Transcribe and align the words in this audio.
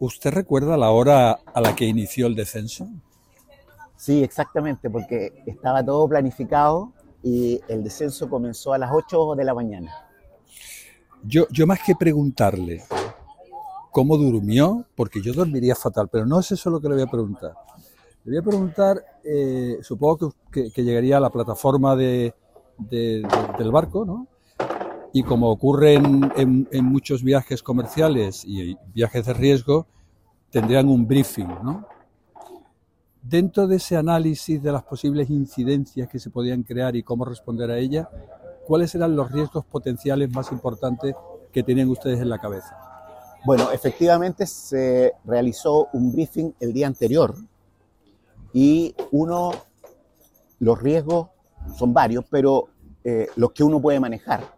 ¿Usted 0.00 0.30
recuerda 0.32 0.76
la 0.76 0.90
hora 0.90 1.32
a 1.32 1.60
la 1.60 1.74
que 1.74 1.84
inició 1.84 2.26
el 2.28 2.36
descenso? 2.36 2.88
Sí, 3.96 4.22
exactamente, 4.22 4.88
porque 4.88 5.42
estaba 5.44 5.84
todo 5.84 6.08
planificado 6.08 6.92
y 7.22 7.60
el 7.66 7.82
descenso 7.82 8.30
comenzó 8.30 8.72
a 8.72 8.78
las 8.78 8.90
8 8.92 9.34
de 9.34 9.44
la 9.44 9.54
mañana. 9.54 9.92
Yo, 11.24 11.48
yo 11.50 11.66
más 11.66 11.80
que 11.84 11.96
preguntarle 11.96 12.84
cómo 13.90 14.16
durmió, 14.16 14.86
porque 14.94 15.20
yo 15.20 15.32
dormiría 15.32 15.74
fatal, 15.74 16.08
pero 16.08 16.24
no 16.24 16.38
es 16.38 16.52
eso 16.52 16.70
lo 16.70 16.80
que 16.80 16.88
le 16.88 16.94
voy 16.94 17.04
a 17.04 17.10
preguntar. 17.10 17.54
Le 18.24 18.32
voy 18.32 18.38
a 18.38 18.42
preguntar, 18.42 19.04
eh, 19.24 19.78
supongo 19.82 20.32
que, 20.52 20.70
que, 20.70 20.84
llegaría 20.84 21.16
a 21.16 21.20
la 21.20 21.30
plataforma 21.30 21.96
de, 21.96 22.34
de, 22.78 23.22
de, 23.22 23.58
del 23.58 23.72
barco, 23.72 24.04
¿no? 24.04 24.28
Y 25.12 25.22
como 25.22 25.50
ocurre 25.50 25.94
en, 25.94 26.68
muchos 26.84 27.22
viajes 27.22 27.62
comerciales 27.62 28.44
y 28.44 28.76
viajes 28.92 29.26
de 29.26 29.34
riesgo, 29.34 29.86
tendrían 30.50 30.88
un 30.88 31.06
briefing, 31.06 31.48
¿no? 31.62 31.86
Dentro 33.22 33.66
de 33.66 33.76
ese 33.76 33.96
análisis 33.96 34.62
de 34.62 34.72
las 34.72 34.84
posibles 34.84 35.28
incidencias 35.28 36.08
que 36.08 36.18
se 36.18 36.30
podían 36.30 36.62
crear 36.62 36.96
y 36.96 37.02
cómo 37.02 37.24
responder 37.24 37.70
a 37.70 37.78
ellas, 37.78 38.06
¿cuáles 38.66 38.94
eran 38.94 39.16
los 39.16 39.30
riesgos 39.30 39.64
potenciales 39.64 40.30
más 40.30 40.50
importantes 40.52 41.14
que 41.52 41.62
tenían 41.62 41.88
ustedes 41.88 42.20
en 42.20 42.28
la 42.28 42.38
cabeza? 42.38 42.76
Bueno, 43.44 43.70
efectivamente 43.72 44.46
se 44.46 45.12
realizó 45.24 45.88
un 45.92 46.12
briefing 46.12 46.54
el 46.60 46.72
día 46.72 46.86
anterior 46.86 47.34
y 48.52 48.94
uno, 49.12 49.52
los 50.60 50.80
riesgos 50.80 51.28
son 51.76 51.92
varios, 51.92 52.24
pero 52.30 52.68
eh, 53.04 53.28
los 53.36 53.52
que 53.52 53.62
uno 53.62 53.80
puede 53.80 54.00
manejar. 54.00 54.57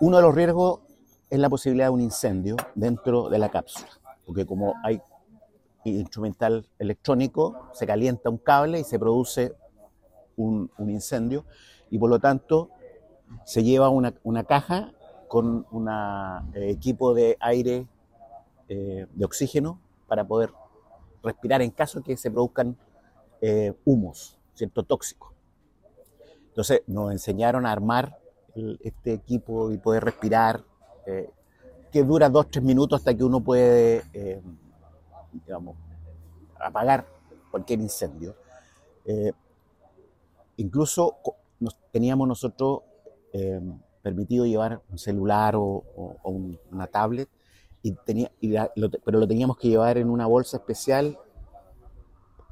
Uno 0.00 0.16
de 0.16 0.22
los 0.22 0.34
riesgos 0.34 0.80
es 1.30 1.38
la 1.38 1.48
posibilidad 1.48 1.86
de 1.86 1.90
un 1.90 2.00
incendio 2.00 2.56
dentro 2.74 3.28
de 3.28 3.38
la 3.38 3.48
cápsula, 3.48 3.88
porque 4.26 4.44
como 4.44 4.74
hay 4.82 5.00
instrumental 5.84 6.66
electrónico, 6.78 7.68
se 7.72 7.86
calienta 7.86 8.28
un 8.28 8.38
cable 8.38 8.80
y 8.80 8.84
se 8.84 8.98
produce 8.98 9.54
un, 10.36 10.70
incendio 10.78 11.44
y 11.90 11.98
por 11.98 12.10
lo 12.10 12.18
tanto 12.18 12.70
se 13.44 13.62
lleva 13.62 13.88
una, 13.88 14.44
caja 14.44 14.92
con 15.28 15.66
un 15.70 15.88
eh, 16.54 16.70
equipo 16.70 17.14
de 17.14 17.36
aire 17.40 17.86
eh, 18.68 19.06
de 19.12 19.24
oxígeno 19.24 19.80
para 20.06 20.26
poder 20.26 20.52
respirar 21.22 21.62
en 21.62 21.70
caso 21.70 22.02
que 22.02 22.16
se 22.16 22.30
produzcan 22.30 22.76
eh, 23.40 23.74
humos, 23.84 24.38
¿cierto? 24.54 24.82
Tóxicos. 24.82 25.32
Entonces 26.48 26.82
nos 26.86 27.12
enseñaron 27.12 27.66
a 27.66 27.72
armar 27.72 28.18
el, 28.54 28.78
este 28.82 29.12
equipo 29.14 29.70
y 29.70 29.78
poder 29.78 30.04
respirar, 30.04 30.62
eh, 31.06 31.30
que 31.90 32.02
dura 32.04 32.28
dos, 32.28 32.50
tres 32.50 32.64
minutos 32.64 33.00
hasta 33.00 33.14
que 33.14 33.24
uno 33.24 33.40
puede, 33.40 34.04
eh, 34.12 34.40
digamos, 35.32 35.76
apagar 36.60 37.06
cualquier 37.50 37.80
incendio. 37.80 38.34
Eh, 39.04 39.32
incluso 40.56 41.16
teníamos 41.90 42.28
nosotros 42.28 42.82
permitido 44.02 44.46
llevar 44.46 44.80
un 44.90 44.98
celular 44.98 45.54
o, 45.56 45.84
una 46.70 46.86
tablet, 46.86 47.28
y 47.82 47.92
tenía, 47.92 48.30
y 48.40 48.54
pero 49.04 49.18
lo 49.18 49.28
teníamos 49.28 49.56
que 49.56 49.68
llevar 49.68 49.98
en 49.98 50.10
una 50.10 50.26
bolsa 50.26 50.56
especial 50.56 51.16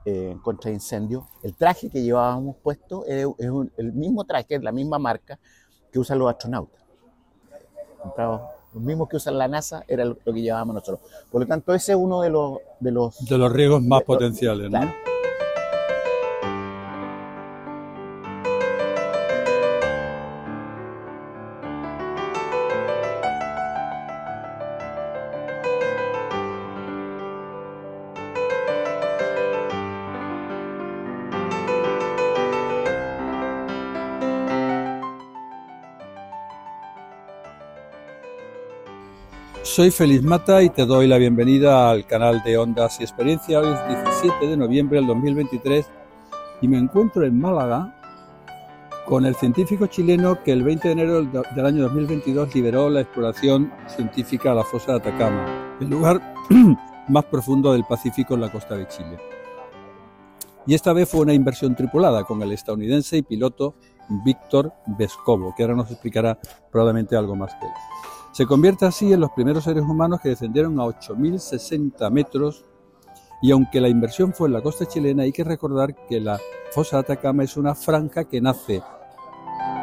eh, 0.05 0.36
contra 0.42 0.70
incendio. 0.70 1.27
El 1.42 1.56
traje 1.56 1.91
que 1.91 2.03
llevábamos 2.03 2.56
puesto 2.62 3.05
es, 3.06 3.27
es 3.38 3.50
un, 3.50 3.72
el 3.77 3.92
mismo 3.92 4.25
traje, 4.25 4.58
la 4.60 4.70
misma 4.70 4.98
marca 4.98 5.38
que 5.97 6.00
usan 6.00 6.19
los 6.19 6.28
astronautas. 6.28 6.78
Los 8.75 8.83
mismos 8.83 9.08
que 9.08 9.16
usan 9.16 9.39
la 9.39 9.48
NASA 9.48 9.83
era 9.89 10.05
lo 10.05 10.16
que 10.16 10.42
llevábamos 10.42 10.75
nosotros. 10.75 11.00
Por 11.30 11.41
lo 11.41 11.47
tanto, 11.47 11.72
ese 11.72 11.92
es 11.92 11.98
uno 11.98 12.20
de 12.20 12.28
los... 12.28 12.58
De 12.80 12.91
los, 12.91 13.25
de 13.25 13.38
los 13.38 13.50
riesgos 13.50 13.83
más 13.83 14.00
de, 14.00 14.05
potenciales, 14.05 14.70
¿no? 14.70 14.78
Claro. 14.78 15.16
Soy 39.76 39.91
Feliz 39.91 40.22
Mata 40.22 40.62
y 40.62 40.70
te 40.70 40.87
doy 40.87 41.06
la 41.06 41.19
bienvenida 41.19 41.91
al 41.91 42.06
canal 42.06 42.42
de 42.42 42.56
Ondas 42.56 42.98
y 42.98 43.03
Experiencia. 43.03 43.60
Hoy 43.60 43.69
es 43.69 44.06
17 44.06 44.47
de 44.47 44.56
noviembre 44.56 44.97
del 44.97 45.06
2023 45.06 45.84
y 46.62 46.69
me 46.69 46.78
encuentro 46.78 47.25
en 47.25 47.38
Málaga 47.38 47.94
con 49.04 49.26
el 49.26 49.34
científico 49.34 49.86
chileno 49.86 50.42
que 50.42 50.53
el 50.53 50.62
20 50.62 50.88
de 50.88 50.92
enero 50.92 51.22
del 51.22 51.66
año 51.66 51.82
2022 51.82 52.54
liberó 52.54 52.88
la 52.88 53.03
exploración 53.03 53.70
científica 53.86 54.53
a 54.53 54.54
la 54.54 54.65
fosa 54.65 54.92
de 54.92 54.98
Atacama, 55.10 55.76
el 55.78 55.91
lugar 55.91 56.34
más 57.09 57.26
profundo 57.26 57.75
del 57.75 57.84
Pacífico 57.84 58.32
en 58.32 58.41
la 58.41 58.50
costa 58.50 58.78
de 58.78 58.88
Chile. 58.88 59.19
Y 60.66 60.72
esta 60.72 60.94
vez 60.94 61.06
fue 61.06 61.20
una 61.20 61.34
inversión 61.34 61.76
tripulada 61.76 62.25
con 62.25 62.41
el 62.41 62.50
estadounidense 62.53 63.19
y 63.19 63.22
piloto 63.22 63.75
Víctor 64.25 64.72
Vescovo, 64.86 65.53
que 65.54 65.65
ahora 65.65 65.76
nos 65.76 65.91
explicará 65.91 66.38
probablemente 66.72 67.15
algo 67.15 67.36
más 67.36 67.53
que 67.56 67.66
él. 67.66 68.16
Se 68.36 68.44
convierte 68.44 68.84
así 68.84 69.14
en 69.14 69.20
los 69.20 69.30
primeros 69.30 69.64
seres 69.64 69.82
humanos 69.82 70.20
que 70.20 70.28
descendieron 70.28 70.78
a 70.78 70.84
8.060 70.84 72.10
metros 72.10 72.66
y 73.41 73.50
aunque 73.50 73.80
la 73.80 73.88
inversión 73.88 74.34
fue 74.34 74.48
en 74.48 74.52
la 74.52 74.60
costa 74.60 74.84
chilena, 74.84 75.22
hay 75.22 75.32
que 75.32 75.42
recordar 75.42 75.94
que 76.06 76.20
la 76.20 76.38
fosa 76.70 76.98
Atacama 76.98 77.44
es 77.44 77.56
una 77.56 77.74
franja 77.74 78.24
que 78.24 78.42
nace 78.42 78.82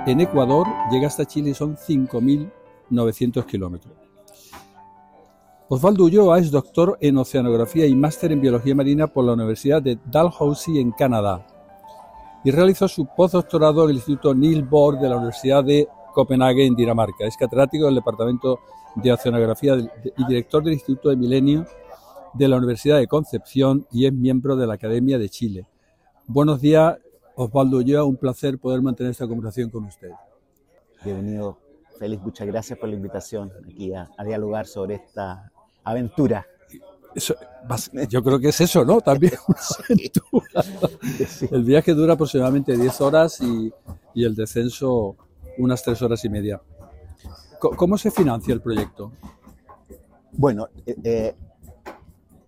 en 0.06 0.20
Ecuador, 0.20 0.68
llega 0.92 1.08
hasta 1.08 1.26
Chile 1.26 1.50
y 1.50 1.54
son 1.56 1.78
5.900 1.78 3.44
kilómetros. 3.48 3.96
Osvaldo 5.68 6.04
Ulloa 6.04 6.38
es 6.38 6.52
doctor 6.52 7.00
en 7.02 7.18
oceanografía 7.18 7.88
y 7.88 7.96
máster 7.96 8.34
en 8.34 8.42
biología 8.42 8.76
marina 8.76 9.08
por 9.08 9.26
la 9.26 9.34
Universidad 9.34 9.82
de 9.82 9.98
Dalhousie 10.06 10.80
en 10.80 10.92
Canadá 10.92 11.44
y 12.44 12.52
realizó 12.52 12.88
su 12.88 13.08
postdoctorado 13.08 13.86
en 13.86 13.90
el 13.90 13.96
Instituto 13.96 14.36
Neil 14.36 14.62
Bohr 14.62 15.00
de 15.00 15.10
la 15.10 15.16
Universidad 15.18 15.64
de 15.64 15.88
Copenhague, 16.14 16.66
en 16.66 16.76
Dinamarca. 16.76 17.26
Es 17.26 17.36
catedrático 17.36 17.86
del 17.86 17.96
Departamento 17.96 18.60
de 18.96 19.12
Oceanografía 19.12 19.76
y 19.76 20.26
director 20.28 20.64
del 20.64 20.74
Instituto 20.74 21.10
de 21.10 21.16
Milenio 21.16 21.66
de 22.34 22.48
la 22.48 22.58
Universidad 22.58 22.98
de 22.98 23.08
Concepción 23.08 23.86
y 23.92 24.06
es 24.06 24.14
miembro 24.14 24.56
de 24.56 24.68
la 24.68 24.76
Academia 24.76 25.18
de 25.18 25.30
Chile. 25.30 25.68
Buenos 26.26 26.62
días, 26.62 26.98
Osvaldo 27.36 27.78
Ulloa, 27.78 28.04
un 28.04 28.18
placer 28.18 28.58
poder 28.58 28.82
mantener 28.82 29.12
esta 29.12 29.28
conversación 29.28 29.70
con 29.70 29.86
usted. 29.86 30.12
Bienvenido, 31.04 31.58
Félix, 32.00 32.24
muchas 32.24 32.48
gracias 32.48 32.80
por 32.80 32.90
la 32.90 32.96
invitación 32.96 33.52
aquí 33.68 33.94
a, 33.94 34.10
a 34.18 34.24
dialogar 34.24 34.66
sobre 34.66 34.96
esta 34.96 35.52
aventura. 35.84 36.48
Eso, 37.14 37.36
yo 38.10 38.24
creo 38.24 38.40
que 38.40 38.50
es 38.50 38.62
eso, 38.62 38.84
¿no? 38.84 39.00
También 39.02 39.34
una 39.48 39.60
aventura. 39.90 40.64
El 41.52 41.64
viaje 41.64 41.94
dura 41.94 42.14
aproximadamente 42.14 42.76
10 42.76 43.02
horas 43.02 43.40
y, 43.42 43.72
y 44.16 44.24
el 44.24 44.36
descenso 44.36 45.16
unas 45.58 45.84
tres 45.84 46.02
horas 46.02 46.24
y 46.26 46.30
media. 46.30 46.62
¿Cómo 47.60 47.98
se 47.98 48.12
financia 48.12 48.54
el 48.54 48.62
proyecto? 48.62 49.12
Bueno, 50.34 50.68
eh, 50.86 50.96
eh, 51.04 51.36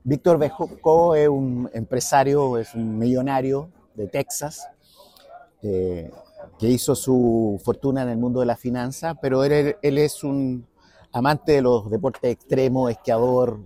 Víctor 0.04 0.38
Bejoco 0.38 1.16
es 1.16 1.30
un 1.30 1.70
empresario, 1.74 2.58
es 2.58 2.74
un 2.76 2.98
millonario 2.98 3.70
de 3.94 4.08
Texas, 4.08 4.68
eh, 5.62 6.12
que 6.60 6.68
hizo 6.68 6.96
su 6.96 7.62
fortuna 7.64 8.02
en 8.04 8.10
el 8.10 8.18
mundo 8.18 8.42
de 8.42 8.46
la 8.46 8.58
finanza, 8.58 9.16
pero 9.16 9.44
él, 9.44 9.76
es 9.82 10.24
un 10.24 10.68
amante 11.14 11.54
de 11.54 11.62
los 11.62 11.90
deportes 11.90 12.32
extremos, 12.32 12.92
esquiador, 12.92 13.60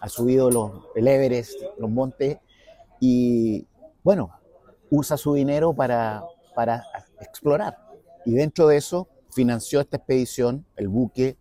ha 0.00 0.08
subido 0.08 0.50
los, 0.50 0.72
el 0.94 1.08
Everest, 1.08 1.60
los 1.78 1.90
montes, 1.90 2.38
y 3.00 3.66
bueno, 4.04 4.30
usa 4.90 5.16
su 5.16 5.34
dinero 5.34 5.72
para 5.74 6.24
explorar. 7.20 7.91
Y 8.24 8.32
dentro 8.34 8.68
de 8.68 8.76
eso 8.76 9.08
financió 9.30 9.80
esta 9.80 9.96
expedición, 9.96 10.64
el 10.76 10.88
buque 10.88 11.36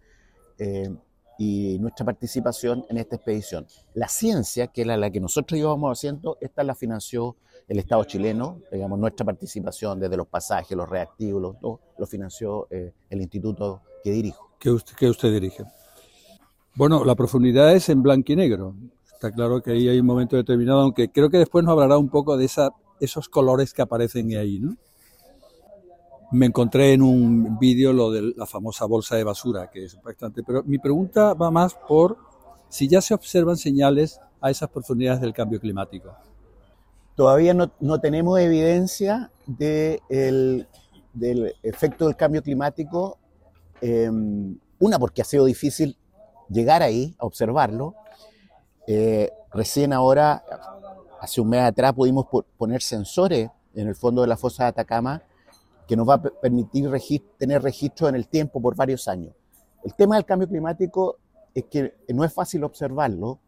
eh, 0.57 0.89
y 1.37 1.77
nuestra 1.79 2.05
participación 2.05 2.85
en 2.89 2.97
esta 2.97 3.15
expedición. 3.15 3.65
La 3.93 4.07
ciencia, 4.07 4.67
que 4.67 4.81
era 4.81 4.97
la 4.97 5.09
que 5.09 5.19
nosotros 5.19 5.59
íbamos 5.59 5.97
haciendo, 5.97 6.37
esta 6.41 6.63
la 6.63 6.75
financió 6.75 7.35
el 7.67 7.79
Estado 7.79 8.03
chileno, 8.03 8.59
digamos, 8.71 8.99
nuestra 8.99 9.25
participación 9.25 9.99
desde 9.99 10.17
los 10.17 10.27
pasajes, 10.27 10.75
los 10.75 10.89
reactivos, 10.89 11.41
lo, 11.41 11.53
todo, 11.53 11.79
lo 11.97 12.05
financió 12.05 12.67
eh, 12.69 12.91
el 13.09 13.21
instituto 13.21 13.81
que 14.03 14.11
dirijo. 14.11 14.51
¿Qué 14.59 14.69
usted, 14.69 14.93
que 14.95 15.09
usted 15.09 15.31
dirige? 15.31 15.63
Bueno, 16.75 17.05
la 17.05 17.15
profundidad 17.15 17.73
es 17.73 17.87
en 17.89 18.03
blanco 18.03 18.33
y 18.33 18.35
negro. 18.35 18.75
Está 19.13 19.31
claro 19.31 19.61
que 19.61 19.71
ahí 19.71 19.87
hay 19.87 19.99
un 19.99 20.05
momento 20.05 20.35
determinado, 20.35 20.81
aunque 20.81 21.09
creo 21.09 21.29
que 21.29 21.37
después 21.37 21.63
nos 21.63 21.71
hablará 21.71 21.97
un 21.97 22.09
poco 22.09 22.35
de 22.35 22.45
esa, 22.45 22.71
esos 22.99 23.29
colores 23.29 23.73
que 23.73 23.81
aparecen 23.81 24.35
ahí, 24.35 24.59
¿no? 24.59 24.75
Me 26.31 26.45
encontré 26.45 26.93
en 26.93 27.01
un 27.01 27.59
vídeo 27.59 27.91
lo 27.91 28.09
de 28.09 28.33
la 28.35 28.45
famosa 28.45 28.85
bolsa 28.85 29.17
de 29.17 29.23
basura, 29.23 29.69
que 29.69 29.85
es 29.85 30.01
bastante. 30.01 30.43
Pero 30.43 30.63
mi 30.63 30.77
pregunta 30.77 31.33
va 31.33 31.51
más 31.51 31.73
por 31.73 32.17
si 32.69 32.87
ya 32.87 33.01
se 33.01 33.13
observan 33.13 33.57
señales 33.57 34.19
a 34.39 34.49
esas 34.49 34.69
profundidades 34.69 35.19
del 35.19 35.33
cambio 35.33 35.59
climático. 35.59 36.15
Todavía 37.15 37.53
no, 37.53 37.71
no 37.81 37.99
tenemos 37.99 38.39
evidencia 38.39 39.29
de 39.45 40.01
el, 40.09 40.67
del 41.13 41.53
efecto 41.63 42.05
del 42.05 42.15
cambio 42.15 42.41
climático. 42.41 43.17
Eh, 43.81 44.09
una, 44.79 44.97
porque 44.99 45.21
ha 45.21 45.25
sido 45.25 45.43
difícil 45.45 45.97
llegar 46.49 46.81
ahí 46.81 47.13
a 47.19 47.25
observarlo. 47.25 47.95
Eh, 48.87 49.31
recién 49.53 49.91
ahora, 49.91 50.43
hace 51.19 51.41
un 51.41 51.49
mes 51.49 51.61
atrás, 51.61 51.93
pudimos 51.93 52.25
poner 52.57 52.81
sensores 52.81 53.49
en 53.75 53.87
el 53.89 53.95
fondo 53.95 54.21
de 54.21 54.27
la 54.29 54.37
fosa 54.37 54.63
de 54.63 54.69
Atacama 54.69 55.21
que 55.91 55.97
nos 55.97 56.07
va 56.07 56.13
a 56.13 56.21
permitir 56.21 56.89
tener 57.37 57.61
registro 57.61 58.07
en 58.07 58.15
el 58.15 58.29
tiempo 58.29 58.61
por 58.61 58.77
varios 58.77 59.09
años. 59.09 59.35
El 59.83 59.93
tema 59.93 60.15
del 60.15 60.23
cambio 60.23 60.47
climático 60.47 61.17
es 61.53 61.65
que 61.65 61.93
no 62.07 62.23
es 62.23 62.31
fácil 62.31 62.63
observarlo 62.63 63.39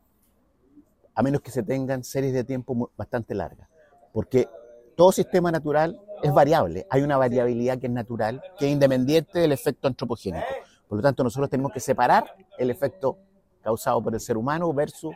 a 1.16 1.24
menos 1.24 1.40
que 1.40 1.52
se 1.52 1.64
tengan 1.64 2.04
series 2.04 2.34
de 2.34 2.44
tiempo 2.44 2.92
bastante 2.98 3.34
largas, 3.34 3.70
porque 4.12 4.50
todo 4.98 5.14
sistema 5.14 5.54
natural 5.54 5.98
es 6.22 6.34
variable, 6.34 6.86
hay 6.90 7.02
una 7.02 7.16
variabilidad 7.16 7.80
que 7.80 7.88
es 7.88 7.94
natural, 7.94 8.44
que 8.60 8.66
es 8.66 8.74
independiente 8.74 9.40
del 9.40 9.54
efecto 9.54 9.88
antropogénico. 9.88 10.46
Por 10.90 10.98
lo 10.98 11.02
tanto, 11.02 11.24
nosotros 11.24 11.50
tenemos 11.50 11.72
que 11.72 11.80
separar 11.80 12.26
el 12.58 12.70
efecto 12.70 13.20
causado 13.62 14.04
por 14.04 14.16
el 14.16 14.20
ser 14.20 14.36
humano 14.36 14.74
versus 14.74 15.16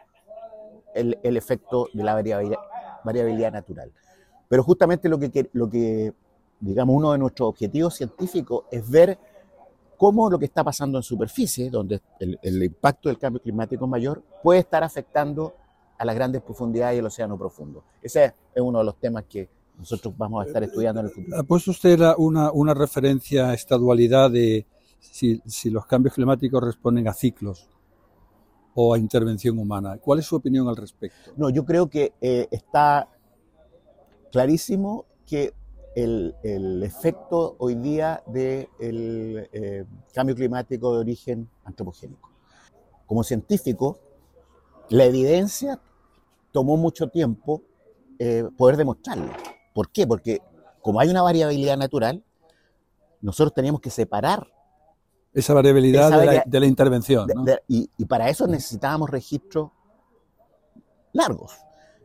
el, 0.96 1.36
efecto 1.36 1.90
de 1.94 2.06
la 2.06 2.14
variabilidad, 2.14 2.60
variabilidad, 3.04 3.52
natural. 3.52 3.92
Pero 4.48 4.64
justamente 4.64 5.10
lo 5.10 5.20
que, 5.20 5.50
lo 5.52 5.70
que, 5.70 6.14
digamos, 6.60 6.96
uno 6.96 7.12
de 7.12 7.18
nuestros 7.18 7.50
objetivos 7.50 7.96
científicos 7.96 8.66
es 8.72 8.90
ver 8.90 9.18
cómo 9.98 10.30
lo 10.30 10.38
que 10.38 10.46
está 10.46 10.64
pasando 10.64 10.98
en 10.98 11.04
superficie, 11.04 11.70
donde 11.70 12.02
el, 12.20 12.40
el 12.42 12.64
impacto 12.64 13.10
del 13.10 13.18
cambio 13.18 13.42
climático 13.42 13.86
es 13.86 13.92
mayor, 13.92 14.24
puede 14.44 14.60
estar 14.60 14.84
afectando 14.84 15.56
a 15.98 16.06
las 16.06 16.16
grandes 16.16 16.42
profundidades 16.42 16.96
y 16.96 17.00
el 17.00 17.06
océano 17.06 17.38
profundo. 17.38 17.84
Ese 18.02 18.26
es 18.54 18.62
uno 18.62 18.80
de 18.80 18.86
los 18.86 18.98
temas 18.98 19.26
que 19.26 19.50
nosotros 19.78 20.14
vamos 20.18 20.44
a 20.44 20.48
estar 20.48 20.64
estudiando 20.64 21.02
en 21.02 21.08
el 21.08 21.12
futuro. 21.12 21.38
¿Ha 21.38 21.44
puesto 21.44 21.72
usted 21.72 22.00
una, 22.18 22.52
una 22.52 22.74
referencia 22.74 23.50
a 23.50 23.54
esta 23.54 23.78
dualidad 23.78 24.32
de 24.32 24.66
si, 25.00 25.42
si, 25.46 25.70
los 25.70 25.86
cambios 25.86 26.16
climáticos 26.16 26.64
responden 26.64 27.08
a 27.08 27.14
ciclos 27.14 27.68
o 28.74 28.94
a 28.94 28.98
intervención 28.98 29.58
humana? 29.60 29.98
¿Cuál 30.00 30.20
es 30.20 30.26
su 30.26 30.36
opinión 30.36 30.68
al 30.68 30.76
respecto? 30.76 31.32
No, 31.36 31.50
yo 31.50 31.66
creo 31.66 31.90
que 31.90 32.14
eh, 32.22 32.48
está 32.52 33.08
clarísimo 34.32 35.06
que 35.26 35.54
el, 35.96 36.36
el, 36.44 36.84
efecto 36.84 37.56
hoy 37.60 37.76
día 37.76 38.22
del 38.28 38.68
de 38.78 39.50
eh, 39.52 39.86
cambio 40.14 40.36
climático 40.36 40.94
de 40.94 41.00
origen 41.00 41.50
antropogénico. 41.66 42.30
Como 43.06 43.24
científico, 43.24 44.00
la 44.90 45.06
evidencia 45.06 45.80
tomó 46.52 46.78
mucho 46.78 47.08
tiempo 47.10 47.62
eh, 48.20 48.44
poder 48.58 48.78
demostrarlo. 48.78 49.32
¿Por 49.74 49.90
qué? 49.90 50.08
Porque 50.08 50.42
como 50.82 51.00
hay 51.00 51.10
una 51.10 51.22
variabilidad 51.22 51.78
natural, 51.78 52.24
nosotros 53.22 53.54
teníamos 53.54 53.82
que 53.82 53.90
separar 53.90 54.48
esa 55.34 55.54
variabilidad, 55.54 56.08
esa 56.08 56.18
variabilidad 56.18 56.44
de, 56.44 56.50
la, 56.50 56.52
de, 56.52 56.60
la, 56.60 56.66
intervención. 56.66 57.28
¿no? 57.34 57.44
De, 57.44 57.52
de, 57.52 57.64
y, 57.68 57.90
y, 57.98 58.06
para 58.06 58.30
eso 58.30 58.48
necesitábamos 58.48 59.10
registros 59.10 59.70
largos. 61.14 61.54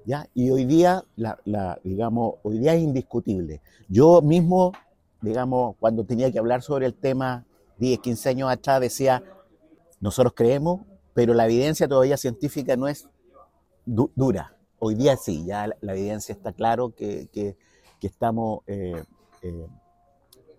¿Ya? 0.04 0.28
Y 0.34 0.50
hoy 0.50 0.64
día, 0.64 1.04
la, 1.16 1.38
la, 1.44 1.78
digamos, 1.84 2.34
hoy 2.42 2.58
día 2.58 2.74
es 2.74 2.82
indiscutible. 2.82 3.60
Yo 3.88 4.22
mismo, 4.22 4.72
digamos, 5.20 5.76
cuando 5.78 6.04
tenía 6.04 6.30
que 6.30 6.38
hablar 6.38 6.62
sobre 6.62 6.86
el 6.86 6.94
tema 6.94 7.44
10, 7.78 8.00
15 8.00 8.28
años 8.28 8.50
atrás, 8.50 8.80
decía, 8.80 9.22
nosotros 10.00 10.32
creemos, 10.34 10.82
pero 11.14 11.34
la 11.34 11.46
evidencia 11.46 11.88
todavía 11.88 12.16
científica 12.16 12.76
no 12.76 12.88
es 12.88 13.08
du 13.84 14.10
dura. 14.14 14.56
Hoy 14.78 14.94
día 14.94 15.16
sí, 15.16 15.44
ya 15.44 15.68
la, 15.80 15.92
evidencia 15.92 16.32
está 16.32 16.52
claro 16.52 16.94
que, 16.94 17.28
que, 17.32 17.56
que 18.00 18.06
estamos 18.06 18.62
eh, 18.66 19.02
eh, 19.42 19.66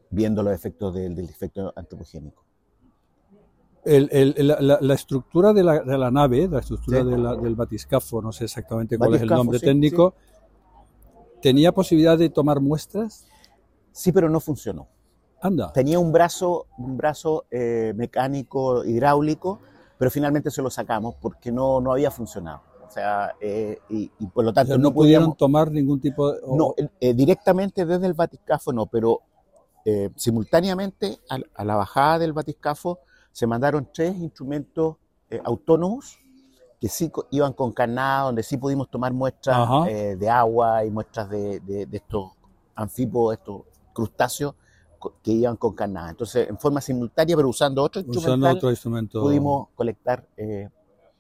viendo 0.09 0.43
los 0.43 0.53
efectos 0.53 0.93
del, 0.93 1.15
del 1.15 1.29
efecto 1.29 1.73
antropogénico. 1.75 2.42
El, 3.85 4.09
el, 4.11 4.47
la, 4.47 4.77
la, 4.79 4.93
estructura 4.93 5.51
de 5.51 5.63
la, 5.63 5.81
de 5.81 5.97
la, 5.97 6.09
nave, 6.09 6.47
la 6.47 6.59
estructura 6.59 7.01
sí. 7.01 7.05
de 7.05 7.17
del 7.17 7.55
batiscafo, 7.55 8.21
no 8.21 8.31
sé 8.31 8.45
exactamente 8.45 8.97
cuál 8.97 9.11
batiscafo, 9.11 9.25
es 9.25 9.31
el 9.31 9.37
nombre 9.37 9.59
sí, 9.59 9.65
técnico, 9.65 10.15
sí. 10.17 11.41
¿tenía 11.41 11.73
posibilidad 11.73 12.17
de 12.17 12.29
tomar 12.29 12.61
muestras? 12.61 13.25
Sí, 13.91 14.11
pero 14.11 14.29
no 14.29 14.39
funcionó. 14.39 14.87
Anda. 15.41 15.73
Tenía 15.73 15.99
un 15.99 16.13
brazo, 16.13 16.67
un 16.77 16.95
brazo 16.95 17.45
eh, 17.51 17.91
mecánico 17.97 18.85
hidráulico, 18.85 19.59
pero 19.97 20.09
finalmente 20.09 20.49
se 20.49 20.61
lo 20.61 20.69
sacamos 20.69 21.15
porque 21.21 21.51
no, 21.51 21.81
no 21.81 21.91
había 21.91 22.09
funcionado. 22.09 22.61
O 22.87 22.89
sea, 22.89 23.35
eh, 23.41 23.79
y, 23.89 24.09
y, 24.19 24.27
por 24.27 24.45
lo 24.45 24.53
tanto 24.53 24.69
pero 24.69 24.77
no, 24.77 24.89
no 24.89 24.93
pudieron 24.93 25.23
podíamos, 25.23 25.37
tomar 25.37 25.71
ningún 25.71 25.99
tipo 25.99 26.31
de... 26.31 26.39
O... 26.43 26.55
No, 26.55 26.73
eh, 26.77 27.13
directamente 27.13 27.85
desde 27.85 28.05
el 28.05 28.13
batiscafo 28.13 28.71
no, 28.71 28.85
pero 28.85 29.21
eh, 29.83 30.09
simultáneamente 30.15 31.17
a, 31.29 31.39
a, 31.55 31.65
la 31.65 31.75
bajada 31.75 32.19
del 32.19 32.31
batiscafo 32.31 32.99
se 33.33 33.45
mandaron 33.45 33.89
tres 33.93 34.15
instrumentos 34.15 34.95
eh, 35.29 35.41
autónomos 35.43 36.17
que 36.79 36.87
sí 36.87 37.11
iban 37.31 37.53
con 37.53 37.73
carnada, 37.73 38.23
donde 38.23 38.43
sí 38.43 38.57
pudimos 38.57 38.89
tomar 38.89 39.11
muestras 39.11 39.87
eh, 39.87 40.15
de 40.17 40.29
agua 40.29 40.85
y 40.85 40.91
muestras 40.91 41.29
de, 41.29 41.59
de, 41.61 41.85
de 41.85 41.97
estos 41.97 42.31
anfípodos, 42.75 43.37
estos 43.37 43.61
crustáceos 43.93 44.55
que 45.21 45.31
iban 45.31 45.57
con 45.57 45.73
carnada. 45.73 46.11
Entonces, 46.11 46.49
en 46.49 46.57
forma 46.57 46.79
simultánea, 46.79 47.35
pero 47.35 47.49
usando 47.49 47.83
otro, 47.83 48.01
usando 48.07 48.49
otro 48.49 48.69
instrumento, 48.69 49.21
pudimos 49.21 49.67
colectar 49.75 50.27
eh, 50.37 50.69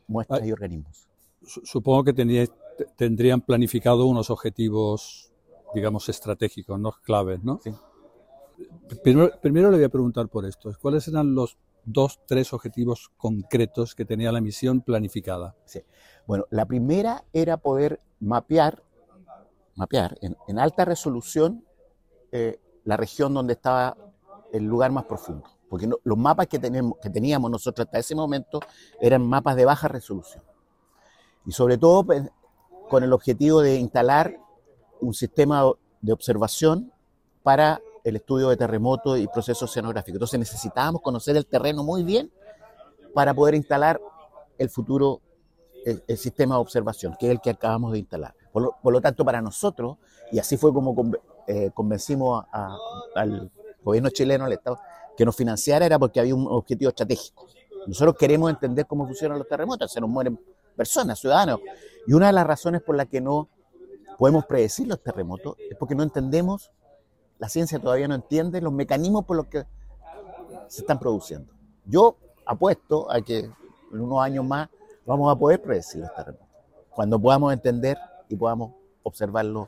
muestras 0.07 0.45
y 0.45 0.51
organismos. 0.51 1.07
Supongo 1.43 2.03
que 2.05 2.13
tenía, 2.13 2.45
tendrían 2.95 3.41
planificado 3.41 4.05
unos 4.05 4.29
objetivos, 4.29 5.31
digamos, 5.73 6.07
estratégicos, 6.07 6.79
no 6.79 6.93
claves, 7.03 7.43
¿no? 7.43 7.59
Sí. 7.63 7.73
Primero, 9.01 9.31
primero 9.41 9.71
le 9.71 9.77
voy 9.77 9.85
a 9.85 9.89
preguntar 9.89 10.27
por 10.27 10.45
esto. 10.45 10.71
¿Cuáles 10.81 11.07
eran 11.07 11.33
los 11.33 11.57
dos, 11.85 12.19
tres 12.25 12.53
objetivos 12.53 13.11
concretos 13.17 13.95
que 13.95 14.05
tenía 14.05 14.31
la 14.31 14.41
misión 14.41 14.81
planificada? 14.81 15.55
Bueno, 16.25 16.45
la 16.49 16.65
primera 16.65 17.23
era 17.33 17.57
poder 17.57 17.99
mapear, 18.19 18.83
mapear 19.75 20.17
en, 20.21 20.59
alta 20.59 20.85
resolución 20.85 21.65
eh, 22.31 22.59
la 22.85 22.97
región 22.97 23.33
donde 23.33 23.53
estaba 23.53 23.97
el 24.51 24.65
lugar 24.65 24.91
más 24.91 25.05
profundo. 25.05 25.49
Porque 25.69 25.89
los 26.03 26.17
mapas 26.17 26.47
que, 26.47 26.59
tenemos, 26.59 26.99
que 27.01 27.09
teníamos 27.09 27.49
nosotros 27.49 27.87
hasta 27.87 27.97
ese 27.97 28.15
momento 28.15 28.59
eran 29.01 29.27
mapas 29.27 29.55
de 29.55 29.65
baja 29.65 29.87
resolución. 29.87 30.43
Y 31.45 31.51
sobre 31.51 31.77
todo 31.77 32.05
pues, 32.05 32.29
con 32.89 33.03
el 33.03 33.11
objetivo 33.11 33.61
de 33.61 33.77
instalar 33.77 34.37
un 35.01 35.13
sistema 35.13 35.63
de 36.01 36.13
observación 36.13 36.93
para 37.41 37.81
el 38.03 38.15
estudio 38.15 38.49
de 38.49 38.57
terremotos 38.57 39.19
y 39.19 39.27
procesos 39.27 39.63
oceanográficos. 39.63 40.15
Entonces 40.15 40.39
necesitábamos 40.39 41.01
conocer 41.01 41.37
el 41.37 41.45
terreno 41.45 41.83
muy 41.83 42.03
bien 42.03 42.31
para 43.13 43.33
poder 43.33 43.55
instalar 43.55 44.01
el 44.57 44.69
futuro 44.69 45.21
el, 45.85 46.03
el 46.07 46.17
sistema 46.17 46.55
de 46.55 46.61
observación, 46.61 47.15
que 47.19 47.27
es 47.27 47.31
el 47.31 47.41
que 47.41 47.49
acabamos 47.49 47.93
de 47.93 47.99
instalar. 47.99 48.35
Por 48.53 48.93
lo, 48.93 49.01
tanto, 49.01 49.25
para 49.25 49.41
nosotros, 49.41 49.97
y 50.31 50.37
así 50.37 50.57
fue 50.57 50.71
como 50.71 50.95
eh, 51.47 51.71
convencimos 51.73 52.45
al 53.15 53.51
gobierno 53.83 54.11
chileno, 54.11 54.45
al 54.45 54.53
Estado, 54.53 54.79
que 55.17 55.25
nos 55.25 55.35
financiara, 55.35 55.87
era 55.87 55.97
porque 55.97 56.19
había 56.19 56.35
un 56.35 56.45
objetivo 56.47 56.89
estratégico. 56.89 57.47
Nosotros 57.87 58.15
queremos 58.15 58.51
entender 58.51 58.85
cómo 58.85 59.07
funcionan 59.07 59.39
los 59.39 59.47
terremotos, 59.47 59.91
se 59.91 59.99
nos 59.99 60.09
mueren 60.09 60.39
personas, 60.75 61.19
ciudadanos. 61.19 61.61
Y 62.05 62.13
una 62.13 62.27
de 62.27 62.33
las 62.33 62.45
razones 62.45 62.83
por 62.83 62.95
las 62.95 63.07
que 63.07 63.21
no 63.21 63.49
podemos 64.19 64.45
predecir 64.45 64.87
los 64.87 65.01
terremotos 65.01 65.55
es 65.57 65.75
porque 65.75 65.95
no 65.95 66.03
entendemos 66.03 66.71
la 67.43 67.49
ciencia 67.49 67.77
todavía 67.77 68.07
no 68.07 68.15
entiende 68.15 68.61
los 68.61 68.71
mecanismos 68.71 69.25
por 69.25 69.35
los 69.35 69.47
que 69.47 69.65
se 70.69 70.79
están 70.79 70.97
produciendo. 70.97 71.51
Yo 71.85 72.15
apuesto 72.45 73.11
a 73.11 73.19
que 73.19 73.39
en 73.39 73.99
unos 73.99 74.21
años 74.21 74.45
más 74.45 74.69
vamos 75.05 75.29
a 75.29 75.37
poder 75.37 75.61
predecir 75.61 75.99
los 75.99 76.15
terremotos, 76.15 76.47
cuando 76.89 77.19
podamos 77.19 77.51
entender 77.51 77.97
y 78.29 78.37
podamos 78.37 78.71
observarlo 79.03 79.67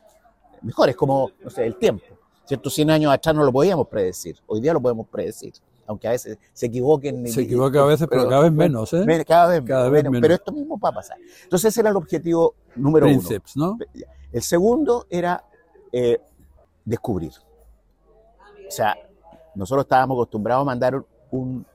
mejor. 0.62 0.88
Es 0.88 0.96
como, 0.96 1.32
no 1.44 1.50
sé, 1.50 1.66
el 1.66 1.76
tiempo. 1.76 2.06
¿Cierto? 2.46 2.70
100 2.70 2.92
años 2.92 3.12
atrás 3.12 3.36
no 3.36 3.44
lo 3.44 3.52
podíamos 3.52 3.90
predecir, 3.90 4.38
hoy 4.48 4.62
día 4.62 4.72
lo 4.72 4.80
podemos 4.80 5.10
predecir. 5.10 5.52
Aunque 5.86 6.08
a 6.08 6.12
veces 6.12 6.38
se 6.54 6.68
equivoquen. 6.68 7.28
Se 7.28 7.42
equivoca 7.42 7.82
a 7.82 7.88
veces, 7.88 8.08
pero, 8.10 8.22
pero 8.22 8.30
cada 8.30 8.44
vez 8.44 8.54
menos, 8.54 8.94
¿eh? 8.94 9.26
Cada 9.28 9.50
vez, 9.50 9.64
cada 9.68 9.90
vez 9.90 10.02
menos, 10.06 10.22
Pero 10.22 10.34
esto 10.34 10.54
mismo 10.54 10.80
va 10.80 10.90
a 10.90 10.94
pasar. 10.94 11.18
Entonces 11.44 11.74
ese 11.74 11.82
era 11.82 11.90
el 11.90 11.98
objetivo 11.98 12.56
número 12.78 13.06
Princeps, 13.06 13.58
uno. 13.58 13.78
¿no? 13.78 14.06
El 14.32 14.42
segundo 14.42 15.08
era 15.10 15.44
eh, 15.92 16.22
descubrir. 16.86 17.34
O 18.68 18.72
sea, 18.72 18.96
nosotros 19.56 19.86
estábamos 19.86 20.16
acostumbrados 20.16 20.62
a 20.64 20.66
mandar 20.66 20.96
un, 21.32 21.66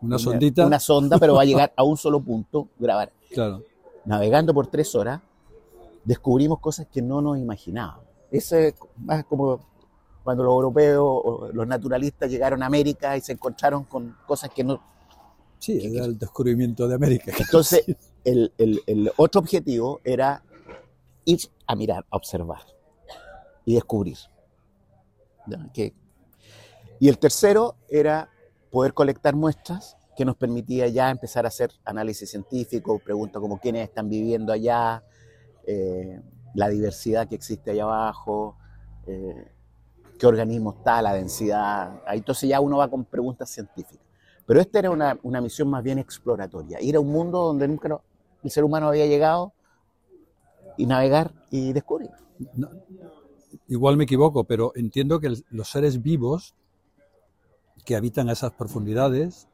una, 0.00 0.16
una, 0.16 0.18
sondita. 0.18 0.66
Una 0.66 0.80
sonda, 0.80 1.18
pero 1.18 1.34
va 1.34 1.42
a 1.42 1.44
llegar 1.44 1.72
a 1.76 1.82
un 1.82 1.96
solo 1.96 2.20
punto, 2.20 2.68
grabar. 2.78 3.12
Claro. 3.32 3.62
Navegando 4.04 4.52
por 4.54 4.66
tres 4.68 4.94
horas, 4.94 5.20
descubrimos 6.04 6.60
cosas 6.60 6.86
que 6.86 7.02
no 7.02 7.20
nos 7.20 7.38
imaginábamos. 7.38 8.04
Eso 8.30 8.56
es 8.56 8.74
más 8.98 9.24
como 9.24 9.60
cuando 10.24 10.42
los 10.42 10.52
europeos 10.52 11.04
o 11.04 11.48
los 11.52 11.66
naturalistas 11.66 12.30
llegaron 12.30 12.62
a 12.62 12.66
América 12.66 13.16
y 13.16 13.20
se 13.20 13.32
encontraron 13.32 13.84
con 13.84 14.16
cosas 14.26 14.50
que 14.50 14.64
no, 14.64 14.80
Sí, 15.58 15.80
era 15.82 16.04
el 16.04 16.18
descubrimiento 16.18 16.86
de 16.86 16.94
América. 16.96 17.32
Entonces, 17.38 17.82
el, 18.24 18.52
el- 18.58 18.82
el 18.86 19.10
otro 19.16 19.40
objetivo 19.40 20.00
era 20.04 20.42
ir 21.24 21.40
a 21.66 21.74
mirar, 21.74 22.04
a 22.10 22.16
observar 22.16 22.60
y 23.64 23.74
descubrir. 23.74 24.18
¿Ya? 25.46 25.66
Que- 25.72 25.94
y 26.98 27.08
el 27.08 27.18
tercero 27.18 27.76
era 27.88 28.30
poder 28.70 28.94
colectar 28.94 29.34
muestras 29.34 29.96
que 30.16 30.24
nos 30.24 30.36
permitía 30.36 30.88
ya 30.88 31.10
empezar 31.10 31.44
a 31.44 31.48
hacer 31.48 31.70
análisis 31.84 32.30
científico, 32.30 32.98
preguntas 32.98 33.40
como 33.40 33.60
quiénes 33.60 33.84
están 33.88 34.08
viviendo 34.08 34.52
allá, 34.52 35.02
eh, 35.66 36.20
la 36.54 36.68
diversidad 36.68 37.28
que 37.28 37.34
existe 37.34 37.70
allá 37.72 37.82
abajo, 37.82 38.56
eh, 39.06 39.46
qué 40.18 40.26
organismo 40.26 40.74
está, 40.78 41.02
la 41.02 41.12
densidad. 41.12 42.00
Entonces 42.08 42.48
ya 42.48 42.60
uno 42.60 42.78
va 42.78 42.88
con 42.88 43.04
preguntas 43.04 43.50
científicas. 43.50 44.04
Pero 44.46 44.60
esta 44.60 44.78
era 44.78 44.90
una, 44.90 45.18
una 45.22 45.40
misión 45.40 45.68
más 45.68 45.82
bien 45.82 45.98
exploratoria, 45.98 46.80
ir 46.80 46.96
a 46.96 47.00
un 47.00 47.08
mundo 47.08 47.42
donde 47.42 47.68
nunca 47.68 48.00
el 48.42 48.50
ser 48.50 48.64
humano 48.64 48.88
había 48.88 49.06
llegado 49.06 49.52
y 50.78 50.86
navegar 50.86 51.32
y 51.50 51.72
descubrir. 51.72 52.10
Igual 53.68 53.96
me 53.96 54.04
equivoco, 54.04 54.44
pero 54.44 54.72
entiendo 54.76 55.20
que 55.20 55.34
los 55.50 55.68
seres 55.68 56.00
vivos 56.00 56.54
que 57.86 57.96
habitan 57.96 58.28
esas 58.30 58.52
profundidades, 58.52 59.48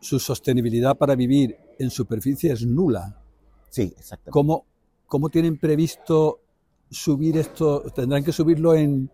su 0.00 0.18
sostenibilidad 0.20 0.96
para 0.96 1.16
vivir 1.16 1.58
en 1.78 1.90
superficie 1.90 2.52
es 2.52 2.64
nula. 2.66 3.22
Sí, 3.70 3.94
exactamente. 3.98 4.30
¿Cómo, 4.30 4.64
cómo 5.06 5.28
tienen 5.30 5.58
previsto 5.58 6.40
subir 6.90 7.36
esto? 7.38 7.82
Tendrán 7.94 8.24
que 8.24 8.32
subirlo 8.32 8.74
en, 8.74 9.10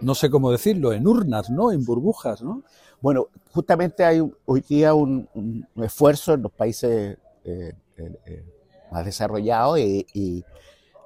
no 0.00 0.14
sé 0.14 0.30
cómo 0.30 0.50
decirlo, 0.52 0.92
en 0.92 1.06
urnas, 1.06 1.50
¿no? 1.50 1.72
En 1.72 1.84
burbujas, 1.84 2.42
¿no? 2.42 2.62
Bueno, 3.00 3.28
justamente 3.52 4.04
hay 4.04 4.20
hoy 4.44 4.60
día 4.68 4.94
un, 4.94 5.28
un- 5.34 5.66
esfuerzo 5.82 6.34
en 6.34 6.42
los 6.42 6.52
países 6.52 7.18
eh, 7.44 7.72
eh, 7.96 8.18
eh, 8.26 8.44
más 8.92 9.04
desarrollados 9.04 9.78
y, 9.78 10.06
y 10.14 10.44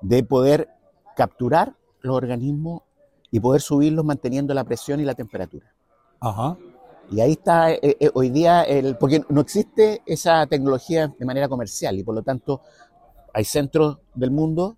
de 0.02 0.24
poder 0.24 0.68
capturar 1.16 1.74
los 2.02 2.16
organismos 2.16 2.82
y 3.30 3.40
poder 3.40 3.62
subirlos 3.62 4.04
manteniendo 4.04 4.52
la 4.54 4.64
presión 4.64 5.00
y 5.00 5.04
la 5.04 5.14
temperatura. 5.14 5.71
Ajá. 6.22 6.56
Y 7.10 7.20
ahí 7.20 7.32
está 7.32 7.72
eh, 7.72 7.80
eh, 7.82 8.10
hoy 8.14 8.30
día, 8.30 8.62
el, 8.62 8.96
porque 8.96 9.22
no 9.28 9.40
existe 9.40 10.02
esa 10.06 10.46
tecnología 10.46 11.12
de 11.18 11.26
manera 11.26 11.48
comercial 11.48 11.98
y 11.98 12.04
por 12.04 12.14
lo 12.14 12.22
tanto 12.22 12.62
hay 13.34 13.44
centros 13.44 13.98
del 14.14 14.30
mundo 14.30 14.76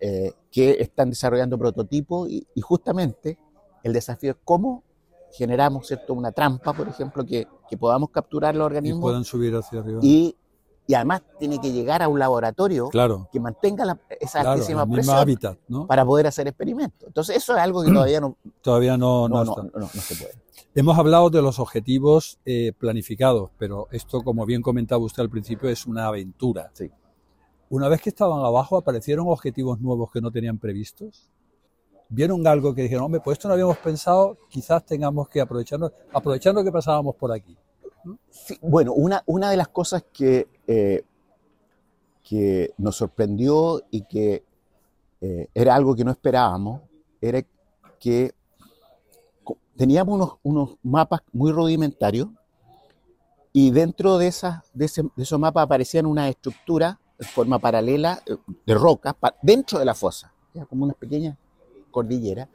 eh, 0.00 0.32
que 0.50 0.70
están 0.80 1.10
desarrollando 1.10 1.58
prototipos 1.58 2.30
y, 2.30 2.46
y 2.54 2.60
justamente 2.60 3.38
el 3.82 3.92
desafío 3.92 4.30
es 4.30 4.36
cómo 4.44 4.84
generamos 5.32 5.86
¿cierto? 5.86 6.14
una 6.14 6.32
trampa, 6.32 6.72
por 6.72 6.88
ejemplo, 6.88 7.26
que, 7.26 7.46
que 7.68 7.76
podamos 7.76 8.10
capturar 8.10 8.54
los 8.54 8.64
Y 8.64 8.66
organismos 8.66 9.02
puedan 9.02 9.24
subir 9.24 9.54
hacia 9.54 9.80
arriba. 9.80 10.00
y, 10.02 10.34
y 10.86 10.94
además 10.94 11.22
tiene 11.38 11.60
que 11.60 11.72
llegar 11.72 12.02
a 12.02 12.08
un 12.08 12.18
laboratorio 12.18 12.88
claro, 12.88 13.28
que 13.32 13.40
mantenga 13.40 13.84
la- 13.84 13.98
esa 14.20 14.40
claro, 14.40 14.50
altísima 14.52 14.86
presión 14.86 15.16
hábitat, 15.16 15.58
¿no? 15.68 15.86
para 15.86 16.04
poder 16.04 16.26
hacer 16.28 16.46
experimentos. 16.48 17.08
Entonces 17.08 17.36
eso 17.36 17.54
es 17.56 17.60
algo 17.60 17.82
que 17.82 17.90
todavía 17.92 18.20
no, 18.20 18.36
Todavía 18.62 18.96
no, 18.96 19.28
no, 19.28 19.36
no 19.36 19.44
no, 19.44 19.50
está. 19.50 19.62
no- 19.78 19.80
no 19.80 20.00
se 20.00 20.14
puede. 20.16 20.34
Hemos 20.74 20.98
hablado 20.98 21.30
de 21.30 21.40
los 21.42 21.58
objetivos 21.58 22.38
eh, 22.44 22.72
planificados, 22.78 23.50
pero 23.58 23.88
esto, 23.90 24.22
como 24.22 24.44
bien 24.44 24.60
comentaba 24.62 25.02
usted 25.02 25.22
al 25.22 25.30
principio, 25.30 25.68
es 25.70 25.86
una 25.86 26.06
aventura. 26.06 26.70
Sí. 26.74 26.90
Una 27.70 27.88
vez 27.88 28.00
que 28.02 28.10
estaban 28.10 28.44
abajo, 28.44 28.76
aparecieron 28.76 29.26
objetivos 29.28 29.80
nuevos 29.80 30.10
que 30.12 30.20
no 30.20 30.30
tenían 30.30 30.58
previstos. 30.58 31.30
Vieron 32.08 32.46
algo 32.46 32.74
que 32.74 32.82
dijeron, 32.82 33.04
hombre, 33.06 33.20
pues 33.24 33.36
esto 33.38 33.48
no 33.48 33.54
habíamos 33.54 33.78
pensado, 33.78 34.36
quizás 34.48 34.84
tengamos 34.86 35.28
que 35.28 35.40
aprovecharnos, 35.40 35.90
aprovechando 36.12 36.62
que 36.62 36.70
pasábamos 36.70 37.16
por 37.16 37.32
aquí. 37.32 37.56
Sí, 38.30 38.56
bueno, 38.62 38.92
una, 38.92 39.22
una 39.26 39.50
de 39.50 39.56
las 39.56 39.68
cosas 39.68 40.04
que, 40.12 40.46
eh, 40.66 41.02
que 42.22 42.72
nos 42.78 42.96
sorprendió 42.96 43.82
y 43.90 44.02
que 44.02 44.44
eh, 45.20 45.48
era 45.54 45.74
algo 45.74 45.94
que 45.94 46.04
no 46.04 46.10
esperábamos, 46.10 46.82
era 47.20 47.42
que 48.00 48.32
teníamos 49.76 50.14
unos, 50.14 50.32
unos 50.42 50.76
mapas 50.82 51.20
muy 51.32 51.52
rudimentarios 51.52 52.28
y 53.52 53.70
dentro 53.70 54.18
de, 54.18 54.26
esas, 54.28 54.62
de, 54.74 54.84
esos 55.16 55.38
mapas 55.38 55.64
aparecían 55.64 56.06
una 56.06 56.28
estructura 56.28 56.98
en 57.18 57.26
forma 57.28 57.58
paralela 57.58 58.22
eh, 58.26 58.36
de 58.66 58.74
rocas 58.74 59.14
pa- 59.14 59.34
dentro 59.42 59.78
de 59.78 59.84
la 59.84 59.94
fosa, 59.94 60.32
era 60.54 60.66
como 60.66 60.84
una 60.84 60.94
pequeña 60.94 61.36
cordillera. 61.90 62.48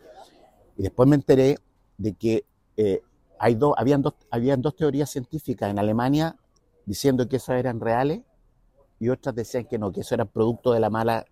Y 0.77 0.83
después 0.83 1.07
me 1.09 1.15
enteré 1.15 1.57
de 1.97 2.13
que 2.13 2.45
eh, 2.77 3.01
hay 3.39 3.55
dos, 3.55 3.73
habían, 3.77 4.01
dos, 4.01 4.13
habían 4.29 4.61
dos 4.61 4.75
teorías 4.75 5.09
científicas 5.09 5.69
en 5.71 5.79
Alemania 5.79 6.35
diciendo 6.85 7.27
que 7.27 7.37
esas 7.37 7.57
eran 7.57 7.79
reales 7.79 8.21
y 8.99 9.09
otras 9.09 9.33
decían 9.35 9.65
que 9.65 9.77
no, 9.77 9.91
que 9.91 10.01
eso 10.01 10.13
era 10.15 10.25
producto 10.25 10.71
de 10.73 10.79
la 10.79 10.89
mala 10.89 11.25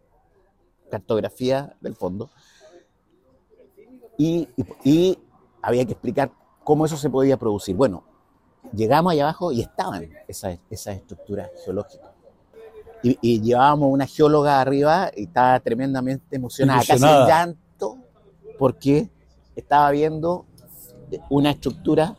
cartografía 0.89 1.75
del 1.82 1.96
fondo. 1.96 2.29
Y, 4.18 4.48
y- 4.58 4.65
y 4.84 5.20
había 5.62 5.86
que 5.86 5.91
explicar 5.94 6.32
cómo 6.63 6.86
eso 6.86 6.98
se 6.98 7.10
podía 7.10 7.38
producir. 7.38 7.75
Bueno, 7.75 8.03
llegamos 8.74 9.13
allá 9.13 9.24
abajo 9.24 9.51
y 9.51 9.62
estaban 9.62 10.10
esas, 10.27 10.58
esas 10.70 10.96
estructuras 10.98 11.50
geológicas. 11.63 12.10
Y, 13.01 13.18
y 13.22 13.41
llevábamos 13.41 13.94
una 13.94 14.06
geóloga 14.06 14.60
arriba 14.60 15.10
y 15.15 15.24
estaba 15.24 15.60
tremendamente 15.62 16.36
emocionada, 16.36 16.79
Ilusionada. 16.84 17.13
casi 17.13 17.22
en 17.22 17.27
llanto, 17.27 17.98
porque 18.58 19.10
estaba 19.56 19.89
viendo 19.91 20.46
una 21.29 21.51
estructura 21.51 22.15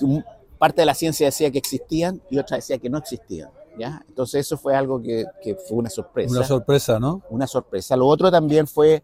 un- 0.00 0.24
parte 0.64 0.80
de 0.80 0.86
la 0.86 0.94
ciencia 0.94 1.26
decía 1.26 1.50
que 1.50 1.58
existían 1.58 2.22
y 2.30 2.38
otra 2.38 2.56
decía 2.56 2.78
que 2.78 2.88
no 2.88 2.96
existían. 2.96 3.50
¿ya? 3.78 4.02
Entonces 4.08 4.46
eso 4.46 4.56
fue 4.56 4.74
algo 4.74 5.02
que, 5.02 5.26
que 5.42 5.56
fue 5.56 5.76
una 5.76 5.90
sorpresa. 5.90 6.30
Una 6.30 6.46
sorpresa, 6.46 6.98
¿no? 6.98 7.22
una 7.28 7.46
sorpresa. 7.46 7.98
Lo 7.98 8.06
otro 8.06 8.30
también 8.30 8.66
fue 8.66 9.02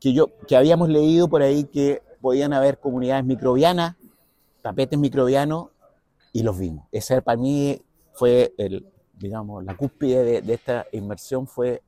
que 0.00 0.12
yo 0.12 0.26
que 0.48 0.56
habíamos 0.56 0.88
leído 0.88 1.28
por 1.28 1.40
ahí 1.40 1.62
que 1.62 2.02
podían 2.20 2.52
haber 2.52 2.80
comunidades 2.80 3.24
microbianas, 3.24 3.94
tapetes 4.60 4.98
microbianos, 4.98 5.68
y 6.32 6.42
los 6.42 6.58
vimos. 6.58 6.84
Ese 6.90 7.22
para 7.22 7.38
mí 7.38 7.80
fue 8.12 8.52
el, 8.58 8.84
digamos, 9.12 9.62
la 9.62 9.76
cúspide 9.76 10.24
de, 10.24 10.42
de 10.42 10.54
esta 10.54 10.84
inmersión 10.90 11.46
fue 11.46 11.80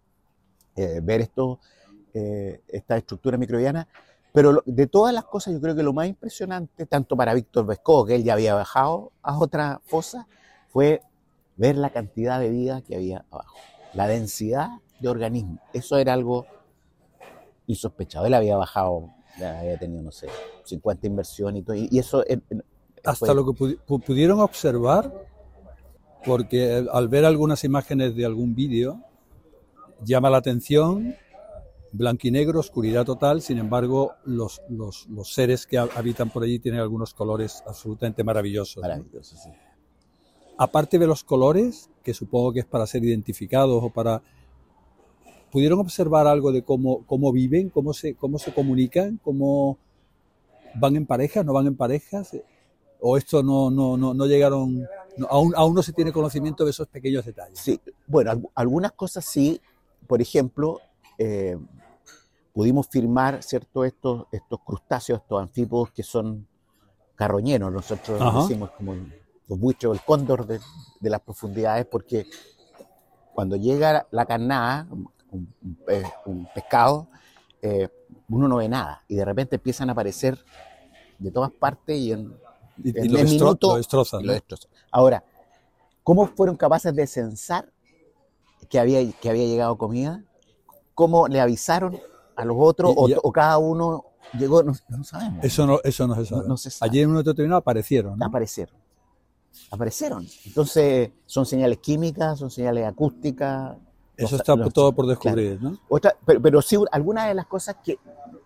eh, 0.76 1.00
ver 1.02 1.20
esto, 1.20 1.58
eh, 2.12 2.60
esta 2.68 2.96
estructura 2.96 3.36
microbiana. 3.38 3.88
Pero 4.34 4.62
de 4.66 4.86
todas 4.88 5.14
las 5.14 5.24
cosas, 5.26 5.54
yo 5.54 5.60
creo 5.60 5.76
que 5.76 5.84
lo 5.84 5.92
más 5.92 6.08
impresionante, 6.08 6.86
tanto 6.86 7.16
para 7.16 7.32
Víctor 7.34 7.66
Vesco, 7.66 8.04
que 8.04 8.16
él 8.16 8.24
ya 8.24 8.32
había 8.32 8.54
bajado 8.54 9.12
a 9.22 9.38
otra 9.38 9.80
fosa, 9.86 10.26
fue 10.70 11.02
ver 11.56 11.76
la 11.76 11.90
cantidad 11.90 12.40
de 12.40 12.50
vida 12.50 12.82
que 12.82 12.96
había 12.96 13.24
abajo, 13.30 13.56
la 13.94 14.08
densidad 14.08 14.70
de 14.98 15.08
organismos. 15.08 15.60
Eso 15.72 15.98
era 15.98 16.14
algo 16.14 16.46
insospechado. 17.68 18.26
Él 18.26 18.34
había 18.34 18.56
bajado, 18.56 19.10
había 19.36 19.78
tenido, 19.78 20.02
no 20.02 20.10
sé, 20.10 20.26
50 20.64 21.06
inversiones 21.06 21.62
y 21.62 21.64
todo. 21.64 21.76
Y 21.76 21.96
eso 21.96 22.24
eh, 22.26 22.40
eh, 22.50 22.58
Hasta 23.04 23.32
lo 23.34 23.44
que 23.46 23.52
pudi- 23.52 23.78
pu- 23.86 24.02
pudieron 24.02 24.40
observar, 24.40 25.12
porque 26.24 26.84
al 26.90 27.06
ver 27.08 27.24
algunas 27.24 27.62
imágenes 27.62 28.16
de 28.16 28.24
algún 28.26 28.54
vídeo, 28.54 29.00
llama 30.04 30.28
la 30.28 30.38
atención, 30.38 31.14
blanco 31.96 32.26
y 32.26 32.30
negro, 32.32 32.58
oscuridad 32.60 33.04
total, 33.04 33.40
sin 33.40 33.58
embargo, 33.58 34.14
los, 34.24 34.60
los, 34.68 35.06
los 35.08 35.32
seres 35.32 35.66
que 35.66 35.78
ha- 35.78 35.88
habitan 35.94 36.28
por 36.30 36.42
allí 36.42 36.58
tienen 36.58 36.80
algunos 36.80 37.14
colores 37.14 37.62
absolutamente 37.66 38.24
maravillosos. 38.24 38.82
¿no? 38.82 38.88
maravilloso, 38.88 39.36
sí. 39.36 39.48
Aparte 40.58 40.98
de 40.98 41.06
los 41.06 41.22
colores, 41.24 41.88
que 42.02 42.12
supongo 42.12 42.52
que 42.52 42.60
es 42.60 42.66
para 42.66 42.86
ser 42.86 43.04
identificados 43.04 43.82
o 43.82 43.90
para... 43.90 44.22
¿Pudieron 45.50 45.78
observar 45.78 46.26
algo 46.26 46.50
de 46.50 46.62
cómo, 46.62 47.04
cómo 47.06 47.30
viven, 47.32 47.70
cómo 47.70 47.92
se, 47.94 48.14
cómo 48.16 48.38
se 48.40 48.52
comunican, 48.52 49.20
cómo 49.22 49.78
van 50.74 50.96
en 50.96 51.06
parejas, 51.06 51.44
no 51.44 51.52
van 51.52 51.68
en 51.68 51.76
parejas? 51.76 52.36
¿O 53.00 53.16
esto 53.16 53.42
no, 53.42 53.70
no, 53.70 53.96
no, 53.96 54.14
no 54.14 54.26
llegaron, 54.26 54.80
no- 55.16 55.26
aún, 55.30 55.52
aún 55.56 55.74
no 55.74 55.82
se 55.82 55.92
tiene 55.92 56.10
conocimiento 56.12 56.64
de 56.64 56.70
esos 56.72 56.88
pequeños 56.88 57.24
detalles? 57.24 57.58
Sí, 57.60 57.80
bueno, 58.08 58.32
al- 58.32 58.48
algunas 58.56 58.92
cosas 58.92 59.24
sí, 59.24 59.60
por 60.08 60.20
ejemplo, 60.20 60.80
eh, 61.18 61.56
pudimos 62.54 62.88
firmar, 62.88 63.42
¿cierto? 63.42 63.84
Estos, 63.84 64.26
estos 64.32 64.60
crustáceos, 64.64 65.20
estos 65.20 65.42
anfípodos 65.42 65.90
que 65.90 66.02
son 66.02 66.46
carroñeros, 67.16 67.70
nosotros 67.72 68.20
Ajá. 68.20 68.40
decimos 68.42 68.70
como 68.70 68.94
los 68.94 69.58
buitres, 69.58 69.92
el 69.92 70.00
cóndor 70.00 70.46
de, 70.46 70.60
de 71.00 71.10
las 71.10 71.20
profundidades, 71.20 71.84
porque 71.86 72.26
cuando 73.34 73.56
llega 73.56 74.06
la 74.10 74.24
carnada, 74.24 74.86
un, 75.30 75.52
un 76.26 76.48
pescado, 76.54 77.08
eh, 77.60 77.88
uno 78.28 78.46
no 78.48 78.56
ve 78.56 78.68
nada 78.68 79.02
y 79.08 79.16
de 79.16 79.24
repente 79.24 79.56
empiezan 79.56 79.88
a 79.88 79.92
aparecer 79.92 80.38
de 81.18 81.30
todas 81.30 81.50
partes 81.50 81.98
y 81.98 82.12
en, 82.12 82.32
Y, 82.82 82.96
En 82.98 83.04
y 83.06 83.08
lo, 83.08 83.18
destrozan. 83.18 84.20
y 84.20 84.24
¿no? 84.24 84.28
lo 84.28 84.32
destrozan. 84.34 84.70
Ahora, 84.90 85.24
¿cómo 86.02 86.26
fueron 86.26 86.56
capaces 86.56 86.94
de 86.94 87.06
censar 87.06 87.72
que 88.68 88.78
había, 88.78 89.00
que 89.20 89.30
había 89.30 89.44
llegado 89.46 89.76
comida? 89.76 90.22
¿Cómo 90.94 91.26
le 91.28 91.40
avisaron 91.40 91.98
a 92.36 92.44
los 92.44 92.56
otros 92.58 92.92
Y- 92.92 92.94
o, 92.96 93.08
y- 93.08 93.16
o 93.22 93.32
cada 93.32 93.58
uno 93.58 94.04
llegó? 94.38 94.62
No, 94.62 94.72
no 94.88 95.04
sabemos. 95.04 95.44
Eso 95.44 95.66
no, 95.66 95.78
eso 95.84 96.06
no 96.06 96.14
se 96.16 96.24
sabe. 96.26 96.42
No- 96.42 96.48
no 96.48 96.56
se 96.56 96.70
sabe. 96.70 96.90
Allí 96.90 97.00
en 97.00 97.06
un 97.06 97.12
momento 97.14 97.30
determinado 97.30 97.58
aparecieron. 97.58 98.22
Aparecieron. 98.22 98.76
aparecieron. 99.70 100.26
Entonces, 100.46 101.10
son 101.26 101.46
señales 101.46 101.78
químicas, 101.78 102.38
son 102.38 102.50
señales 102.50 102.86
acústicas. 102.86 103.76
Eso 104.16 104.32
los- 104.32 104.40
está 104.40 104.56
los- 104.56 104.72
todo 104.72 104.92
por 104.92 105.06
descubrir, 105.06 105.60
¿no? 105.62 105.78
Otra, 105.88 106.16
pero, 106.24 106.40
pero 106.40 106.62
sí, 106.62 106.76
algunas 106.92 107.28
de 107.28 107.34
las 107.34 107.46
cosas 107.46 107.76
que 107.82 107.98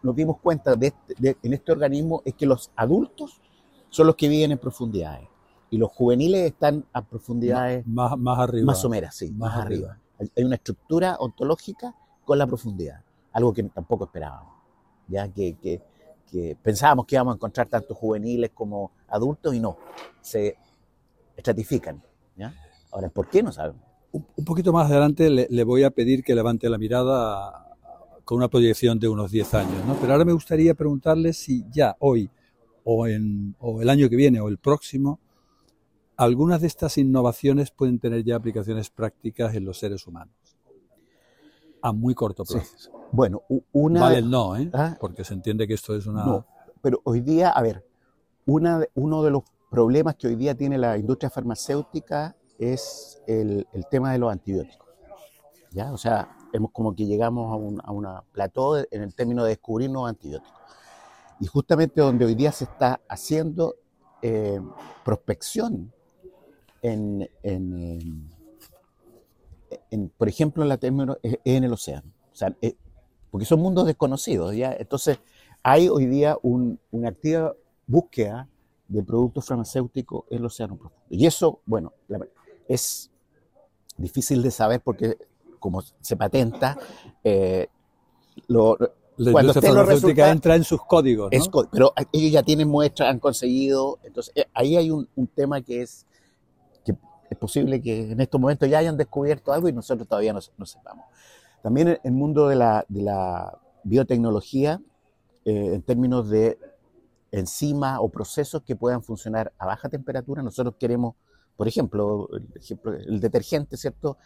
nos 0.03 0.15
dimos 0.15 0.39
cuenta 0.39 0.75
de 0.75 0.89
este- 0.89 1.15
de- 1.19 1.37
en 1.43 1.53
este 1.55 1.73
organismo 1.73 2.23
es 2.25 2.35
que 2.35 2.47
los 2.47 2.71
adultos 2.77 3.41
son 3.91 4.07
los 4.07 4.17
que 4.17 4.29
viven 4.29 4.53
en 4.53 4.59
profundidades 4.59 5.29
y 5.71 5.77
los 5.77 5.91
juveniles 5.93 6.47
están 6.53 6.85
a 6.93 7.03
profundidades 7.03 7.87
Más, 7.87 8.17
más 8.19 8.39
arriba. 8.39 8.67
más 8.67 8.81
someras, 8.81 9.15
sí, 9.15 9.31
Más 9.33 9.55
más, 9.57 9.67
arriba. 9.67 9.99
Hay 10.37 10.45
una 10.45 10.57
estructura 10.57 11.17
ontológica 11.21 11.95
con 12.25 12.39
la 12.39 12.47
profundidad, 12.47 13.03
algo 13.33 13.53
que 13.53 13.63
tampoco 13.65 14.05
esperábamos. 14.05 14.55
Ya 15.09 15.29
que, 15.29 15.57
que- 15.57 15.83
pensábamos 16.63 17.07
que 17.07 17.15
íbamos 17.15 17.33
a 17.33 17.37
encontrar 17.37 17.69
tanto 17.69 17.95
juveniles 17.95 18.51
como 18.53 18.93
adultos 19.09 19.55
y 19.55 19.61
no, 19.61 19.79
se 20.21 20.57
estratifican. 21.35 22.03
¿ya? 22.37 22.55
Ahora, 22.93 23.09
¿por 23.09 23.31
qué 23.31 23.43
no 23.43 23.51
sabemos? 23.51 23.81
Un, 24.13 24.45
poquito 24.45 24.71
más 24.73 24.91
adelante 24.91 25.31
le, 25.31 25.47
le 25.49 25.65
voy 25.65 25.85
a 25.85 25.91
pedir 25.91 26.23
que 26.23 26.35
levante 26.35 26.69
la 26.69 26.77
mirada 26.77 27.69
con 28.25 28.37
una 28.37 28.49
proyección 28.49 28.99
de 28.99 29.09
unos 29.09 29.31
10 29.31 29.55
años, 29.55 29.85
¿no? 29.87 29.95
Pero 29.95 30.13
ahora 30.13 30.27
me 30.27 30.35
gustaría 30.35 30.75
preguntarle 30.75 31.33
si 31.33 31.65
ya 31.71 31.97
hoy 31.99 32.29
o, 32.85 33.07
en, 33.07 33.55
o 33.59 33.81
el 33.81 33.89
año 33.89 34.11
que 34.11 34.17
viene 34.17 34.39
o 34.41 34.49
el 34.49 34.59
próximo, 34.59 35.19
algunas 36.17 36.61
de 36.61 36.67
estas 36.67 36.99
innovaciones 36.99 37.71
pueden 37.71 37.99
tener 37.99 38.25
ya 38.25 38.37
aplicaciones 38.37 38.91
prácticas 38.91 39.55
en 39.55 39.65
los 39.65 39.79
seres 39.79 40.07
humanos. 40.07 40.35
A 41.83 41.93
muy 41.93 42.15
corto 42.15 42.45
Sí. 42.45 42.55
plazo. 42.55 42.91
Bueno, 43.13 43.43
u- 43.49 43.63
una... 43.73 44.01
Vale 44.03 44.19
el 44.19 44.31
no, 44.31 44.57
¿eh? 44.57 44.71
Ah. 44.75 44.97
Porque 45.01 45.25
se 45.25 45.35
entiende 45.35 45.67
que 45.67 45.75
esto 45.75 45.95
es 45.97 46.07
una... 46.07 46.25
No, 46.25 46.47
pero 46.83 47.01
hoy 47.05 47.21
día, 47.21 47.51
a 47.51 47.63
ver, 47.63 47.85
una, 48.47 48.85
uno 48.95 49.23
de 49.23 49.31
los 49.31 49.43
problemas 49.71 50.17
que 50.17 50.27
hoy 50.29 50.35
día 50.37 50.55
tiene 50.55 50.77
la 50.79 50.97
industria 50.99 51.31
farmacéutica 51.31 52.37
es 52.59 53.23
el, 53.27 53.67
el 53.73 53.87
tema 53.87 54.13
de 54.13 54.19
los 54.19 54.33
antibióticos. 54.33 54.89
¿ya? 55.71 55.93
O 55.93 55.97
sea, 55.99 56.37
hemos 56.53 56.71
como 56.73 56.95
que 56.95 57.07
llegamos 57.07 57.53
a, 57.53 57.57
un, 57.57 57.81
a 57.85 57.93
una 57.93 58.23
plató 58.33 58.77
en 58.79 59.03
el 59.03 59.15
término 59.15 59.45
de 59.45 59.51
descubrir 59.51 59.91
nuevos 59.91 60.11
antibióticos. 60.11 60.59
Y 61.41 61.47
justamente 61.47 62.01
donde 62.01 62.25
hoy 62.25 62.35
día 62.35 62.51
se 62.53 62.65
está 62.65 63.01
haciendo 63.09 63.77
eh, 64.23 64.61
prospección 65.05 65.93
en, 66.83 67.29
en, 67.43 68.31
en, 69.91 70.09
por 70.17 70.29
ejemplo, 70.29 70.63
en 70.63 70.69
la 70.69 70.77
término, 70.79 71.17
es 71.23 71.39
en 71.45 71.65
el 71.65 71.73
océano. 71.73 72.11
O 72.33 72.37
sea, 72.37 72.55
eh, 72.63 72.75
porque 73.31 73.45
son 73.47 73.61
mundos 73.61 73.87
desconocidos, 73.87 74.55
¿ya? 74.55 74.73
Entonces, 74.79 75.19
hay 75.63 75.89
hoy 75.89 76.07
día 76.07 76.37
un- 76.43 76.79
una 76.93 77.09
activa 77.09 77.55
búsqueda 77.87 78.49
de 78.87 79.03
productos 79.03 79.47
farmacéuticos 79.47 80.25
en 80.31 80.39
el 80.39 80.47
océano 80.47 80.77
profundo. 80.77 81.05
Y 81.11 81.27
eso, 81.27 81.61
bueno, 81.67 81.93
la- 82.09 82.27
es 82.69 83.11
difícil 83.97 84.43
de 84.43 84.51
saber 84.51 84.81
porque 84.81 85.17
como 85.59 85.83
se 86.01 86.17
patenta, 86.17 86.79
eh, 87.25 87.69
lo- 88.47 88.77
La 89.17 89.33
cuando 89.33 89.53
los 89.53 89.65
farmacéutica 89.65 90.31
entra 90.31 90.55
en 90.55 90.63
sus 90.65 90.81
códigos, 90.85 91.33
¿no? 91.33 91.37
es 91.37 91.49
co- 91.49 91.69
pero 91.73 91.93
ellos 92.13 92.31
ya 92.31 92.43
tienen 92.45 92.69
muestras, 92.69 93.11
han 93.11 93.19
conseguido, 93.19 93.99
entonces 94.05 94.33
eh, 94.37 94.47
ahí 94.55 94.77
hay 94.77 94.91
un, 94.93 95.09
un 95.17 95.27
tema 95.27 95.61
que 95.61 95.83
es 95.83 96.07
es 97.31 97.39
posible 97.39 97.81
que 97.81 98.13
en 98.13 98.21
estos 98.21 98.41
momentos 98.41 98.69
ya 98.69 98.79
hayan 98.79 98.97
descubierto 98.97 99.53
algo 99.53 99.69
y 99.69 99.73
nosotros 99.73 100.09
todavía 100.09 100.33
no, 100.33 100.41
no 100.57 100.67
sepamos. 100.67 101.07
También 101.63 101.89
el- 101.89 102.01
el 102.05 102.13
mundo 102.13 102.49
de 102.49 102.57
la, 102.57 103.59
biotecnología, 103.85 104.81
eh, 105.45 105.71
en 105.75 105.83
términos 105.83 106.29
de 106.29 106.59
enzimas 107.31 107.99
o 108.03 108.09
procesos 108.09 108.63
que 108.63 108.77
puedan 108.77 109.03
funcionar 109.03 109.53
a 109.59 109.67
baja 109.67 109.89
temperatura, 109.89 110.43
nosotros 110.43 110.75
queremos, 110.79 111.15
por 111.57 111.69
ejemplo, 111.69 112.29
el, 113.07 113.21
detergente, 113.21 113.77
¿cierto? 113.77 114.19